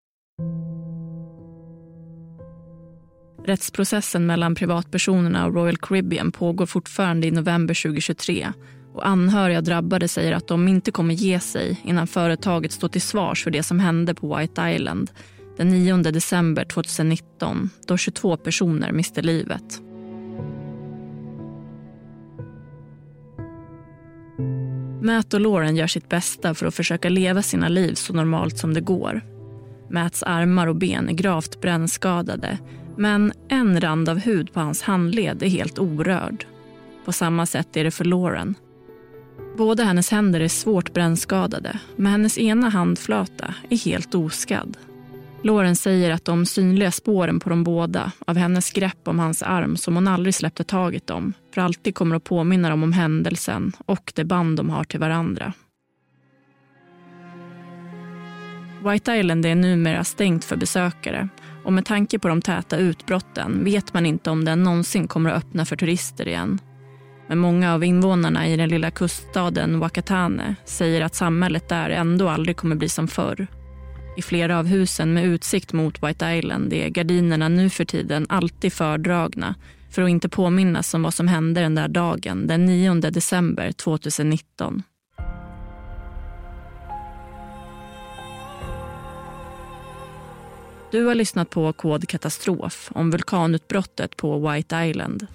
Rättsprocessen 3.46 4.26
mellan 4.26 4.56
privatpersonerna 4.56 5.46
och 5.46 5.54
Royal 5.54 5.78
Caribbean 5.78 6.32
pågår 6.32 6.66
fortfarande 6.66 7.28
i 7.28 7.32
november 7.32 7.84
2023 7.84 8.48
och 8.94 9.08
anhöriga 9.08 9.62
drabbade 9.62 10.08
säger 10.08 10.34
att 10.34 10.48
de 10.48 10.68
inte 10.68 10.92
kommer 10.92 11.14
ge 11.14 11.40
sig 11.40 11.82
innan 11.84 12.08
företaget 12.08 12.72
står 12.72 12.88
till 12.88 13.02
svars 13.02 13.44
för 13.44 13.52
det 13.52 13.64
som 13.64 13.80
hände 13.80 14.14
på 14.14 14.36
White 14.36 14.62
Island 14.62 15.12
den 15.58 15.70
9 15.70 15.98
december 15.98 16.66
2019 16.66 17.70
då 17.88 17.98
22 17.98 18.38
personer 18.38 18.92
miste 18.92 19.22
livet. 19.22 19.82
Matt 25.02 25.34
och 25.34 25.42
Lauren 25.42 25.76
gör 25.76 25.88
sitt 25.88 26.10
bästa 26.10 26.54
för 26.54 26.66
att 26.66 26.76
försöka 26.76 27.10
leva 27.10 27.42
sina 27.42 27.68
liv 27.68 27.94
så 27.94 28.14
normalt 28.14 28.58
som 28.58 28.74
det 28.74 28.82
går. 28.82 29.35
Mats 29.90 30.24
armar 30.24 30.68
och 30.68 30.76
ben 30.76 31.10
är 31.10 31.14
gravt 31.14 31.62
brännskadade 31.62 32.58
men 32.98 33.34
en 33.48 33.82
rand 33.82 34.10
av 34.10 34.20
hud 34.20 34.54
på 34.54 34.60
hans 34.60 34.82
handled 34.82 35.44
är 35.44 35.48
helt 35.48 35.80
orörd. 35.80 36.46
På 37.06 37.12
samma 37.12 37.46
sätt 37.46 37.78
är 37.78 37.84
det 37.84 37.92
för 37.92 38.06
Lauren. 38.06 38.56
Båda 39.58 39.84
hennes 39.84 40.12
händer 40.12 40.40
är 40.40 40.48
svårt 40.48 40.94
brännskadade 40.94 41.80
men 41.96 42.12
hennes 42.12 42.38
ena 42.38 42.70
handflata 42.70 43.54
är 43.70 43.78
helt 43.78 44.16
oskadd. 44.16 44.78
Lauren 45.44 45.76
säger 45.76 46.12
att 46.12 46.26
de 46.26 46.46
synliga 46.46 46.92
spåren 46.92 47.40
på 47.40 47.50
de 47.50 47.64
båda 47.64 48.12
av 48.28 48.38
hennes 48.38 48.72
grepp 48.72 49.08
om 49.08 49.20
hans 49.20 49.44
arm 49.44 49.78
som 49.78 49.96
hon 49.96 50.08
aldrig 50.08 50.36
släppte 50.36 50.64
taget 50.64 51.10
om 51.10 51.34
för 51.54 51.62
alltid 51.62 51.96
kommer 51.96 52.16
att 52.16 52.24
påminna 52.24 52.70
dem 52.70 52.84
om 52.84 52.94
händelsen 52.94 53.72
och 53.86 54.12
det 54.16 54.24
band 54.24 54.58
de 54.58 54.70
har 54.70 54.84
till 54.84 55.00
varandra. 55.00 55.54
White 58.86 59.12
Island 59.12 59.46
är 59.46 59.56
numera 59.56 60.04
stängt 60.04 60.46
för 60.46 60.56
besökare 60.56 61.30
och 61.64 61.74
med 61.74 61.86
tanke 61.86 62.20
på 62.20 62.28
de 62.28 62.42
täta 62.42 62.78
utbrotten 62.78 63.64
vet 63.64 63.94
man 63.94 64.06
inte 64.06 64.30
om 64.30 64.46
den 64.46 64.64
någonsin 64.64 65.08
kommer 65.08 65.30
att 65.30 65.38
öppna 65.38 65.66
för 65.66 65.76
turister 65.76 66.28
igen. 66.28 66.60
Men 67.28 67.38
många 67.38 67.74
av 67.74 67.84
invånarna 67.84 68.48
i 68.48 68.58
den 68.58 68.70
lilla 68.70 68.92
kuststaden 68.92 69.80
Wakatane 69.80 70.56
säger 70.66 71.02
att 71.02 71.16
samhället 71.16 71.70
där 71.70 71.90
ändå 71.90 72.30
aldrig 72.30 72.58
kommer 72.58 72.76
bli 72.76 72.90
som 72.90 73.08
förr. 73.08 73.48
I 74.18 74.22
flera 74.22 74.60
av 74.60 74.66
husen 74.66 75.14
med 75.14 75.26
utsikt 75.26 75.74
mot 75.74 76.04
White 76.04 76.26
Island 76.26 76.74
är 76.74 76.90
gardinerna 76.90 77.50
nu 77.50 77.70
för 77.70 77.86
tiden 77.86 78.26
alltid 78.30 78.74
fördragna 78.74 79.56
för 79.90 80.02
att 80.02 80.10
inte 80.10 80.30
påminnas 80.30 80.94
om 80.94 81.04
vad 81.04 81.14
som 81.14 81.28
hände 81.28 81.62
den 81.62 81.76
där 81.76 81.88
dagen 81.88 82.48
den 82.48 82.66
9 82.66 82.94
december 82.94 83.72
2019. 83.72 84.84
Du 90.96 91.06
har 91.06 91.16
lyssnat 91.16 91.50
på 91.50 91.74
Kod 91.74 92.08
katastrof 92.10 92.92
om 92.96 93.12
vulkanutbrottet 93.12 94.18
på 94.18 94.50
White 94.50 94.86
Island. 94.86 95.28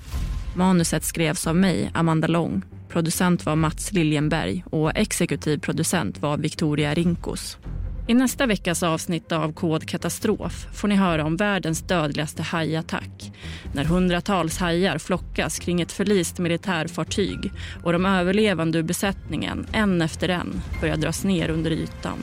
Manuset 0.57 1.05
skrevs 1.05 1.47
av 1.47 1.57
mig, 1.57 1.91
Amanda 1.95 2.27
Long. 2.29 2.63
Producent 2.89 3.47
var 3.47 3.57
Mats 3.57 3.93
Liljenberg 3.93 4.65
och 4.71 4.97
exekutiv 4.97 5.59
producent 5.59 6.19
var 6.19 6.37
Victoria 6.37 6.95
Rinkos. 6.95 7.59
I 8.09 8.15
nästa 8.15 8.47
veckas 8.47 8.83
avsnitt 8.83 9.33
av 9.33 9.53
Kod 9.53 9.89
katastrof 9.89 10.67
får 10.75 10.89
ni 10.89 10.95
höra 10.95 11.25
om 11.25 11.37
världens 11.37 11.83
dödligaste 11.83 12.43
hajattack. 12.43 13.33
När 13.75 13.85
hundratals 13.85 14.59
hajar 14.59 14.99
flockas 14.99 15.59
kring 15.59 15.81
ett 15.81 15.93
förlist 15.93 16.39
militärfartyg 16.39 17.53
och 17.83 17.93
de 17.93 18.07
överlevande 18.07 18.79
ur 18.79 18.83
besättningen, 18.83 19.67
en 19.73 20.03
efter 20.03 20.29
en, 20.29 20.63
börjar 20.81 20.97
dras 20.97 21.25
ner 21.25 21.51
under 21.51 21.71
ytan. 21.71 22.19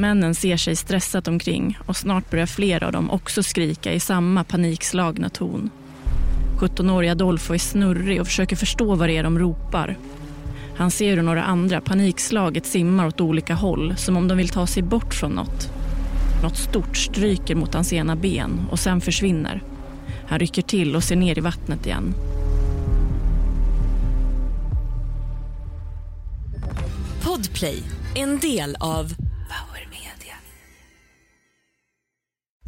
Männen 0.00 0.34
ser 0.34 0.56
sig 0.56 0.76
stressat 0.76 1.28
omkring 1.28 1.78
och 1.86 1.96
snart 1.96 2.30
börjar 2.30 2.46
flera 2.46 2.86
av 2.86 2.92
dem 2.92 3.10
också 3.10 3.42
skrika 3.42 3.92
i 3.92 4.00
samma 4.00 4.44
panikslagna 4.44 5.28
ton. 5.28 5.70
17-åriga 6.58 7.12
Adolfo 7.12 7.54
är 7.54 7.58
snurrig 7.58 8.20
och 8.20 8.26
försöker 8.26 8.56
förstå 8.56 8.94
vad 8.94 9.08
det 9.08 9.16
är 9.16 9.22
de 9.22 9.38
ropar. 9.38 9.96
Han 10.76 10.90
ser 10.90 11.16
hur 11.16 11.22
några 11.22 11.42
andra 11.42 11.80
panikslaget 11.80 12.66
simmar 12.66 13.06
åt 13.06 13.20
olika 13.20 13.54
håll 13.54 13.94
som 13.96 14.16
om 14.16 14.28
de 14.28 14.38
vill 14.38 14.48
ta 14.48 14.66
sig 14.66 14.82
bort 14.82 15.14
från 15.14 15.32
något. 15.32 15.68
Något 16.42 16.56
stort 16.56 16.96
stryker 16.96 17.54
mot 17.54 17.74
hans 17.74 17.92
ena 17.92 18.16
ben 18.16 18.66
och 18.70 18.78
sen 18.78 19.00
försvinner. 19.00 19.62
Han 20.28 20.38
rycker 20.38 20.62
till 20.62 20.96
och 20.96 21.04
ser 21.04 21.16
ner 21.16 21.38
i 21.38 21.40
vattnet 21.40 21.86
igen. 21.86 22.14
Podplay, 27.22 27.82
en 28.14 28.38
del 28.38 28.76
av 28.80 29.14